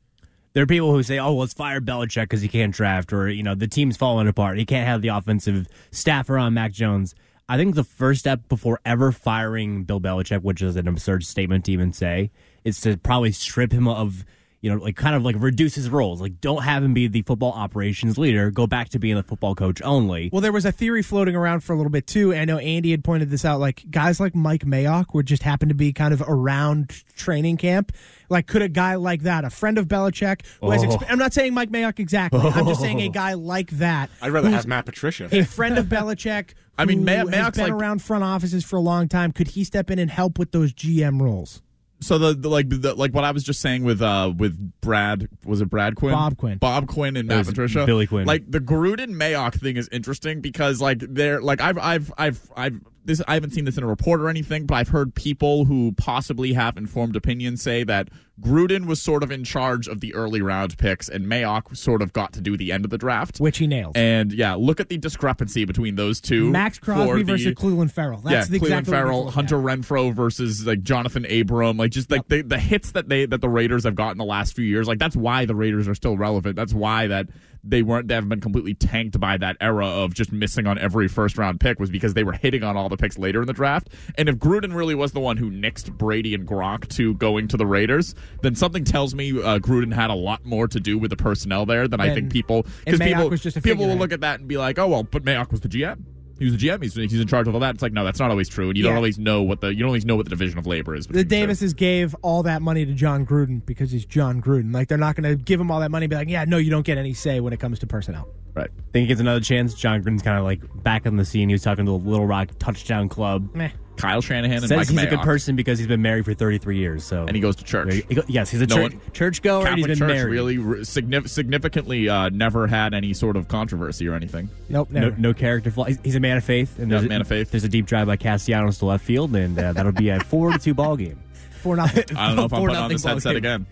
[0.53, 3.43] There are people who say, "Oh, let's fire Belichick because he can't draft," or you
[3.43, 4.58] know, the team's falling apart.
[4.58, 7.14] He can't have the offensive staff around Mac Jones.
[7.47, 11.66] I think the first step before ever firing Bill Belichick, which is an absurd statement
[11.66, 12.32] to even say,
[12.64, 14.26] is to probably strip him of,
[14.66, 16.20] you know, like kind of like reduce his roles.
[16.20, 18.49] Like, don't have him be the football operations leader.
[18.49, 20.32] Go back to being the football coach only.
[20.34, 22.32] Well, there was a theory floating around for a little bit too.
[22.32, 23.59] and I know Andy had pointed this out.
[23.59, 27.91] Like guys like Mike Mayock would just happen to be kind of around training camp.
[28.28, 30.88] Like, could a guy like that, a friend of Belichick, who has Oh.
[30.88, 32.39] exp- I'm not saying Mike Mayock exactly.
[32.39, 33.11] I'm just saying a oh.
[33.11, 34.09] guy like that.
[34.20, 35.30] I'd rather have Matt Patricia.
[35.32, 36.53] a friend of Belichick.
[36.80, 39.32] I mean, who May- Mayock's been like- around front offices for a long time.
[39.32, 41.61] Could he step in and help with those GM roles?
[42.06, 45.28] So the, the like the, like what I was just saying with uh with Brad
[45.43, 46.58] was it Brad Quinn Bob Quinn.
[46.60, 48.26] Bob Quinn and Matt was Patricia Billy Quinn.
[48.26, 52.80] like the Gruden Mayock thing is interesting because like they're like I've I've I've I've
[53.06, 55.93] this I haven't seen this in a report or anything but I've heard people who
[55.93, 58.10] possibly have informed opinions say that
[58.41, 62.12] Gruden was sort of in charge of the early round picks and Mayock sort of
[62.12, 63.95] got to do the end of the draft Which he nailed.
[63.95, 68.20] and yeah look at the discrepancy between those two Maxx Crosby the- versus Clelin Ferrell.
[68.20, 69.80] That's yeah, the Clelin Ferrell, Hunter at.
[69.80, 73.49] Renfrow versus like Jonathan Abram, like just like the, the hits that they that the
[73.49, 74.88] Raiders have gotten the last few years.
[74.88, 76.56] Like that's why the Raiders are still relevant.
[76.56, 77.28] That's why that
[77.66, 81.07] they weren't they haven't been completely tanked by that era of just missing on every
[81.07, 83.53] first round pick was because they were hitting on all the picks later in the
[83.53, 83.89] draft.
[84.18, 87.57] And if Gruden really was the one who nixed Brady and Gronk to going to
[87.57, 91.09] the Raiders, then something tells me uh, Gruden had a lot more to do with
[91.09, 94.13] the personnel there than I think people because people was just a people will look
[94.13, 96.03] at that and be like, oh well, but Mayock was the GM.
[96.38, 96.81] He was the GM.
[96.83, 97.75] He's, he's in charge of all that.
[97.75, 99.79] It's like no, that's not always true, and you don't always know what the you
[99.79, 101.07] don't always know what the division of labor is.
[101.07, 101.41] The between the two.
[101.41, 104.73] Davises gave all that money to Jon Gruden because he's Jon Gruden.
[104.73, 106.57] Like they're not going to give him all that money and be like, yeah, no,
[106.57, 108.27] you don't get any say when it comes to personnel.
[108.53, 108.69] right?
[108.91, 109.73] Think he gets another chance.
[109.73, 111.47] Jon Gruden's kind of like back on the scene.
[111.49, 113.53] He was talking to the Little Rock Touchdown Club.
[113.55, 113.69] Meh.
[113.98, 116.78] Kyle Shanahan and Says Mike he's a good person because he's been married for 33
[116.78, 117.04] years.
[117.04, 117.93] So and he goes to church.
[117.93, 119.66] He go- yes, he's a No church, one- church goer.
[119.68, 120.32] and he's been Church married.
[120.32, 124.50] really re- signif- significantly uh, never had any sort of controversy or anything.
[124.70, 125.18] Nope, No, never.
[125.18, 125.86] no character flaw.
[125.86, 126.78] He's, he's a man of faith.
[126.78, 127.52] And Yeah, there's a, man of faith.
[127.52, 130.52] There's a deep drive by Castellanos to left field, and uh, that'll be a four
[130.52, 131.20] to two ball game.
[131.62, 132.04] For nothing.
[132.18, 133.38] I don't know if I'm putting on nothing this headset game.
[133.38, 133.66] again.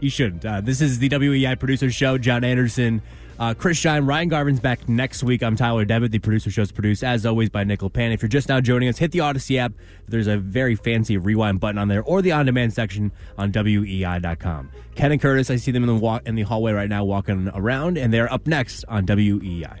[0.00, 0.44] You shouldn't.
[0.44, 2.18] Uh, this is the WEEI producer show.
[2.18, 3.02] John Anderson,
[3.38, 5.42] uh, Chris Shine, Ryan Garvin's back next week.
[5.42, 6.12] I'm Tyler Devitt.
[6.12, 8.12] The producer show's produced, as always, by Nickel Pan.
[8.12, 9.72] If you're just now joining us, hit the Audacy app.
[10.08, 14.70] There's a very fancy rewind button on there, or the on-demand section on WEEI.com.
[14.94, 17.50] Ken and Curtis, I see them in the walk in the hallway right now, walking
[17.54, 19.80] around, and they're up next on WEEI.